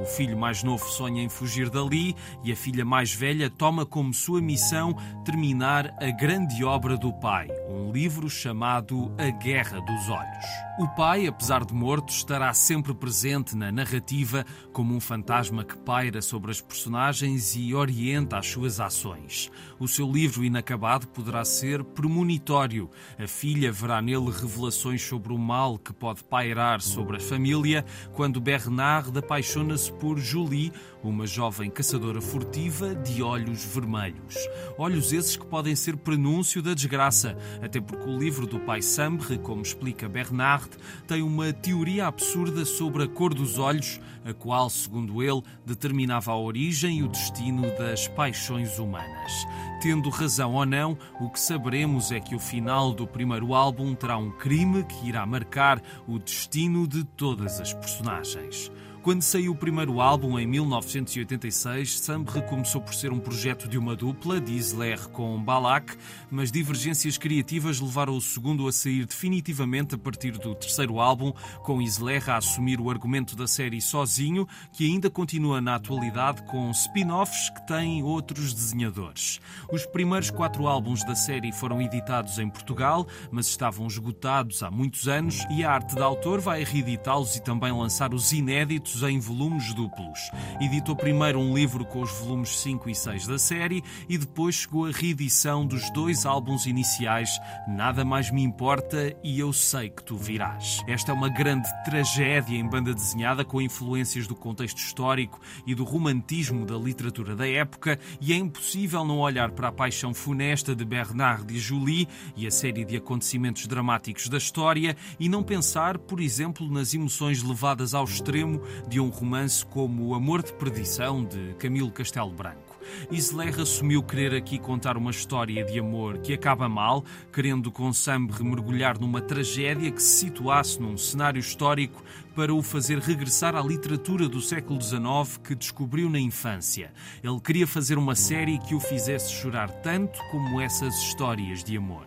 O 0.00 0.06
filho 0.06 0.38
mais 0.38 0.62
novo 0.62 0.84
sonha 0.86 1.22
em 1.22 1.28
fugir 1.28 1.68
dali 1.68 2.16
e 2.42 2.50
a 2.50 2.56
filha 2.56 2.84
mais 2.84 3.12
velha 3.12 3.50
toma 3.50 3.84
como 3.84 4.14
sua 4.14 4.40
missão 4.40 4.96
terminar 5.22 5.94
a 6.00 6.10
grande 6.10 6.64
obra 6.64 6.96
do 6.96 7.12
pai, 7.12 7.48
um 7.68 7.92
livro 7.92 8.30
chamado 8.30 9.12
A 9.18 9.28
Guerra 9.30 9.80
dos 9.80 10.08
Olhos. 10.08 10.44
O 10.78 10.88
pai, 10.88 11.26
apesar 11.26 11.64
de 11.64 11.74
morto, 11.74 12.08
estará 12.08 12.54
sempre 12.54 12.94
presente 12.94 13.54
na 13.54 13.70
narrativa 13.70 14.46
como 14.72 14.94
um 14.94 15.00
fantasma 15.00 15.62
que 15.64 15.76
paira 15.76 16.22
sobre 16.22 16.50
as 16.50 16.60
personagens 16.60 17.54
e 17.54 17.74
orienta 17.74 18.38
as 18.38 18.46
suas 18.48 18.80
ações. 18.80 19.50
O 19.78 19.86
seu 19.86 20.10
livro 20.10 20.42
inacabado 20.42 21.06
poderá 21.08 21.44
ser 21.44 21.84
premonitório. 21.84 22.88
A 23.18 23.26
filha 23.26 23.70
verá 23.70 24.00
nele 24.00 24.30
revelações 24.30 25.02
sobre 25.02 25.32
o 25.32 25.38
mal 25.38 25.78
que 25.82 25.92
pode 25.92 26.22
pairar 26.24 26.80
sobre 26.80 27.16
a 27.16 27.20
família 27.20 27.84
quando 28.14 28.40
Bernard 28.40 29.16
apaixona-se 29.18 29.92
por 29.92 30.18
Julie, 30.18 30.72
uma 31.02 31.26
jovem 31.26 31.70
caçadora 31.70 32.20
furtiva 32.20 32.94
de 32.94 33.22
olhos 33.22 33.64
vermelhos. 33.64 34.36
Olhos 34.78 35.12
esses 35.12 35.36
que 35.36 35.46
podem 35.46 35.74
ser 35.74 35.96
prenúncio 35.96 36.62
da 36.62 36.74
desgraça, 36.74 37.36
até 37.60 37.80
porque 37.80 38.08
o 38.08 38.18
livro 38.18 38.46
do 38.46 38.60
pai 38.60 38.80
Sambre, 38.82 39.38
como 39.38 39.62
explica 39.62 40.08
Bernard, 40.08 40.70
tem 41.06 41.22
uma 41.22 41.52
teoria 41.52 42.06
absurda 42.06 42.64
sobre 42.64 43.04
a 43.04 43.08
cor 43.08 43.34
dos 43.34 43.58
olhos, 43.58 44.00
a 44.24 44.32
qual, 44.32 44.70
segundo 44.70 45.22
ele, 45.22 45.42
determinava 45.66 46.32
a 46.32 46.38
origem 46.38 46.98
e 46.98 47.02
o 47.02 47.08
destino 47.08 47.62
das 47.76 48.06
paixões 48.08 48.78
humanas. 48.78 49.32
Tendo 49.80 50.10
razão 50.10 50.54
ou 50.54 50.64
não, 50.64 50.96
o 51.20 51.28
que 51.28 51.40
saberemos 51.40 52.12
é 52.12 52.20
que 52.20 52.36
o 52.36 52.38
final 52.38 52.92
do 52.92 53.06
primeiro 53.06 53.52
álbum 53.52 53.94
terá 53.94 54.16
um 54.16 54.30
crime 54.30 54.84
que 54.84 55.08
irá 55.08 55.26
marcar 55.26 55.82
o 56.06 56.20
destino 56.20 56.86
de 56.86 57.02
todas 57.02 57.60
as 57.60 57.74
personagens. 57.74 58.70
Quando 59.02 59.22
saiu 59.22 59.50
o 59.50 59.56
primeiro 59.56 60.00
álbum, 60.00 60.38
em 60.38 60.46
1986, 60.46 61.98
Sambre 61.98 62.40
começou 62.42 62.80
por 62.80 62.94
ser 62.94 63.10
um 63.10 63.18
projeto 63.18 63.66
de 63.66 63.76
uma 63.76 63.96
dupla, 63.96 64.40
de 64.40 64.52
Isler 64.52 65.08
com 65.08 65.42
Balak, 65.42 65.96
mas 66.30 66.52
divergências 66.52 67.18
criativas 67.18 67.80
levaram 67.80 68.16
o 68.16 68.20
segundo 68.20 68.68
a 68.68 68.72
sair 68.72 69.04
definitivamente 69.04 69.96
a 69.96 69.98
partir 69.98 70.38
do 70.38 70.54
terceiro 70.54 71.00
álbum, 71.00 71.32
com 71.64 71.82
Isler 71.82 72.30
a 72.30 72.36
assumir 72.36 72.80
o 72.80 72.88
argumento 72.88 73.34
da 73.34 73.48
série 73.48 73.80
sozinho, 73.80 74.46
que 74.72 74.86
ainda 74.86 75.10
continua 75.10 75.60
na 75.60 75.74
atualidade 75.74 76.44
com 76.44 76.70
spin-offs 76.70 77.50
que 77.50 77.66
têm 77.66 78.04
outros 78.04 78.54
desenhadores. 78.54 79.40
Os 79.72 79.84
primeiros 79.84 80.30
quatro 80.30 80.68
álbuns 80.68 81.02
da 81.02 81.16
série 81.16 81.50
foram 81.50 81.82
editados 81.82 82.38
em 82.38 82.48
Portugal, 82.48 83.04
mas 83.32 83.48
estavam 83.48 83.84
esgotados 83.88 84.62
há 84.62 84.70
muitos 84.70 85.08
anos, 85.08 85.44
e 85.50 85.64
a 85.64 85.72
arte 85.72 85.96
de 85.96 86.02
autor 86.02 86.40
vai 86.40 86.62
reeditá-los 86.62 87.34
e 87.34 87.42
também 87.42 87.72
lançar 87.72 88.14
os 88.14 88.30
inéditos 88.30 88.91
em 89.00 89.18
volumes 89.20 89.72
duplos. 89.72 90.30
Editou 90.60 90.96
primeiro 90.96 91.38
um 91.38 91.54
livro 91.54 91.84
com 91.84 92.02
os 92.02 92.10
volumes 92.10 92.58
5 92.58 92.90
e 92.90 92.94
6 92.94 93.26
da 93.26 93.38
série 93.38 93.82
e 94.08 94.18
depois 94.18 94.56
chegou 94.56 94.86
a 94.86 94.90
reedição 94.90 95.64
dos 95.64 95.88
dois 95.90 96.26
álbuns 96.26 96.66
iniciais, 96.66 97.30
Nada 97.68 98.04
Mais 98.04 98.30
Me 98.30 98.42
Importa 98.42 99.16
e 99.22 99.38
Eu 99.38 99.52
Sei 99.52 99.88
Que 99.88 100.02
Tu 100.02 100.16
Virás. 100.16 100.82
Esta 100.86 101.12
é 101.12 101.14
uma 101.14 101.28
grande 101.28 101.68
tragédia 101.84 102.56
em 102.56 102.68
banda 102.68 102.92
desenhada 102.92 103.44
com 103.44 103.62
influências 103.62 104.26
do 104.26 104.34
contexto 104.34 104.78
histórico 104.78 105.40
e 105.66 105.74
do 105.74 105.84
romantismo 105.84 106.66
da 106.66 106.76
literatura 106.76 107.36
da 107.36 107.48
época 107.48 107.98
e 108.20 108.32
é 108.32 108.36
impossível 108.36 109.04
não 109.04 109.20
olhar 109.20 109.52
para 109.52 109.68
a 109.68 109.72
paixão 109.72 110.12
funesta 110.12 110.74
de 110.74 110.84
Bernard 110.84 111.52
e 111.54 111.58
Julie 111.58 112.08
e 112.36 112.46
a 112.46 112.50
série 112.50 112.84
de 112.84 112.96
acontecimentos 112.96 113.66
dramáticos 113.66 114.28
da 114.28 114.38
história 114.38 114.96
e 115.20 115.28
não 115.28 115.42
pensar, 115.42 115.98
por 115.98 116.20
exemplo, 116.20 116.68
nas 116.68 116.94
emoções 116.94 117.42
levadas 117.42 117.94
ao 117.94 118.04
extremo 118.04 118.60
de 118.88 119.00
um 119.00 119.08
romance 119.08 119.64
como 119.64 120.08
O 120.08 120.14
Amor 120.14 120.42
de 120.42 120.52
Perdição, 120.52 121.24
de 121.24 121.54
Camilo 121.54 121.90
Castelo 121.90 122.30
Branco. 122.30 122.72
Isler 123.10 123.60
assumiu 123.60 124.02
querer 124.02 124.34
aqui 124.34 124.58
contar 124.58 124.96
uma 124.96 125.10
história 125.10 125.64
de 125.64 125.78
amor 125.78 126.18
que 126.18 126.34
acaba 126.34 126.68
mal, 126.68 127.04
querendo 127.32 127.70
com 127.70 127.92
Sambre 127.92 128.42
mergulhar 128.42 128.98
numa 128.98 129.20
tragédia 129.20 129.90
que 129.90 130.02
se 130.02 130.26
situasse 130.26 130.80
num 130.80 130.96
cenário 130.96 131.40
histórico 131.40 132.02
para 132.34 132.54
o 132.54 132.62
fazer 132.62 132.98
regressar 132.98 133.54
à 133.54 133.62
literatura 133.62 134.28
do 134.28 134.40
século 134.40 134.80
XIX 134.80 135.38
que 135.42 135.54
descobriu 135.54 136.08
na 136.08 136.18
infância. 136.18 136.92
Ele 137.22 137.40
queria 137.40 137.66
fazer 137.66 137.98
uma 137.98 138.14
série 138.14 138.58
que 138.58 138.74
o 138.74 138.80
fizesse 138.80 139.32
chorar 139.32 139.70
tanto 139.70 140.18
como 140.30 140.60
essas 140.60 140.94
histórias 141.02 141.62
de 141.62 141.76
amor. 141.76 142.06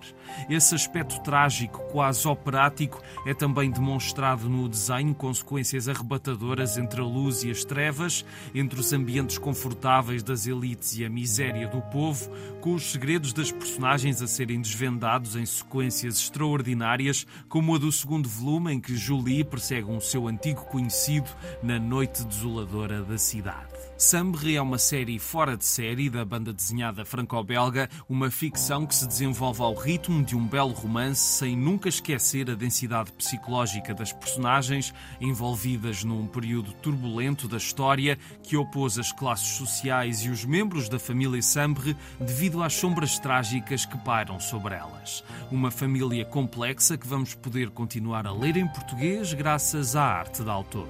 Esse 0.50 0.76
aspecto 0.76 1.22
trágico, 1.22 1.80
quase 1.92 2.28
operático, 2.28 3.02
é 3.26 3.34
também 3.34 3.72
demonstrado 3.72 4.50
no 4.50 4.68
desenho, 4.68 5.14
consequências 5.14 5.88
arrebatadoras 5.88 6.78
entre 6.78 7.02
a 7.02 7.06
luz 7.06 7.44
e 7.44 7.52
as 7.52 7.64
trevas, 7.64 8.26
entre 8.54 8.80
os 8.80 8.92
ambientes 8.94 9.38
confortáveis 9.38 10.24
das 10.24 10.48
elites 10.48 10.98
e 10.98 11.06
a 11.06 11.10
miséria 11.10 11.68
do 11.68 11.82
povo, 11.82 12.30
com 12.62 12.74
os 12.74 12.92
segredos 12.92 13.34
das 13.34 13.52
personagens 13.52 14.22
a 14.22 14.28
serem 14.28 14.62
desvendados 14.62 15.36
em 15.36 15.46
sequências 15.46 16.20
extraordinárias, 16.20 17.26
como 17.48 17.76
a 17.76 17.78
do 17.78 17.92
segundo 17.92 18.28
volume, 18.28 18.74
em 18.74 18.80
que 18.80 18.96
Julie 18.96 19.44
persegue 19.44 19.90
um 19.90 20.00
seu 20.15 20.30
antigo 20.30 20.63
conhecido 20.67 21.30
na 21.62 21.78
noite 21.78 22.23
desoladora 22.23 23.04
da 23.04 23.17
cidade. 23.17 23.85
Sambre 23.98 24.58
é 24.58 24.62
uma 24.62 24.78
série 24.78 25.18
fora 25.18 25.56
de 25.56 25.64
série 25.64 26.10
da 26.10 26.26
banda 26.26 26.52
desenhada 26.52 27.06
franco-belga, 27.06 27.90
uma 28.10 28.30
ficção 28.30 28.86
que 28.86 28.94
se 28.94 29.08
desenvolve 29.08 29.62
ao 29.62 29.74
ritmo 29.74 30.22
de 30.22 30.36
um 30.36 30.46
belo 30.46 30.74
romance 30.74 31.38
sem 31.38 31.56
nunca 31.56 31.88
esquecer 31.88 32.52
a 32.52 32.56
densidade 32.56 33.14
psicológica 33.14 33.94
das 33.94 34.12
personagens 34.12 34.94
envolvidas 35.22 36.04
num 36.04 36.28
período 36.28 36.74
turbulento 36.74 37.48
da 37.48 37.56
história 37.56 38.20
que 38.44 38.58
opôs 38.58 39.00
as 39.00 39.14
classes 39.14 39.56
sociais 39.56 40.20
e 40.26 40.30
os 40.30 40.44
membros 40.44 40.90
da 40.90 41.00
família 41.00 41.42
Sambre 41.42 41.96
devido 42.20 42.62
às 42.62 42.74
sombras 42.74 43.18
trágicas 43.18 43.86
que 43.86 43.98
pairam 44.00 44.42
sobre 44.42 44.76
elas. 44.76 45.24
Uma 45.50 45.72
família 45.72 46.26
complexa 46.26 46.98
que 46.98 47.08
vamos 47.08 47.34
poder 47.34 47.70
continuar 47.70 48.28
a 48.28 48.34
ler 48.34 48.58
em 48.58 48.68
português 48.68 49.34
graças 49.34 49.96
à 49.96 50.04
arte 50.04 50.44
da 50.44 50.52
autor. 50.52 50.90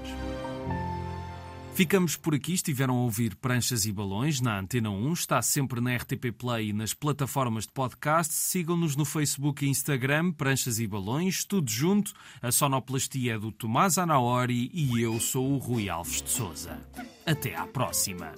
Ficamos 1.75 2.15
por 2.15 2.33
aqui. 2.33 2.53
Estiveram 2.53 2.95
a 2.95 3.01
ouvir 3.01 3.35
Pranchas 3.35 3.85
e 3.85 3.91
Balões 3.91 4.39
na 4.39 4.57
Antena 4.57 4.89
1. 4.89 5.11
Está 5.11 5.41
sempre 5.41 5.81
na 5.81 5.93
RTP 5.93 6.31
Play 6.31 6.69
e 6.69 6.73
nas 6.73 6.93
plataformas 6.93 7.65
de 7.65 7.73
podcast. 7.73 8.33
Sigam-nos 8.33 8.95
no 8.95 9.03
Facebook 9.03 9.65
e 9.65 9.67
Instagram, 9.67 10.31
Pranchas 10.31 10.79
e 10.79 10.87
Balões, 10.87 11.43
tudo 11.43 11.69
junto. 11.69 12.13
A 12.41 12.49
sonoplastia 12.49 13.33
é 13.33 13.37
do 13.37 13.51
Tomás 13.51 13.97
Anaori 13.97 14.71
e 14.73 15.01
eu 15.01 15.19
sou 15.19 15.51
o 15.51 15.57
Rui 15.57 15.89
Alves 15.89 16.21
de 16.21 16.29
Souza. 16.29 16.79
Até 17.25 17.53
à 17.55 17.67
próxima. 17.67 18.31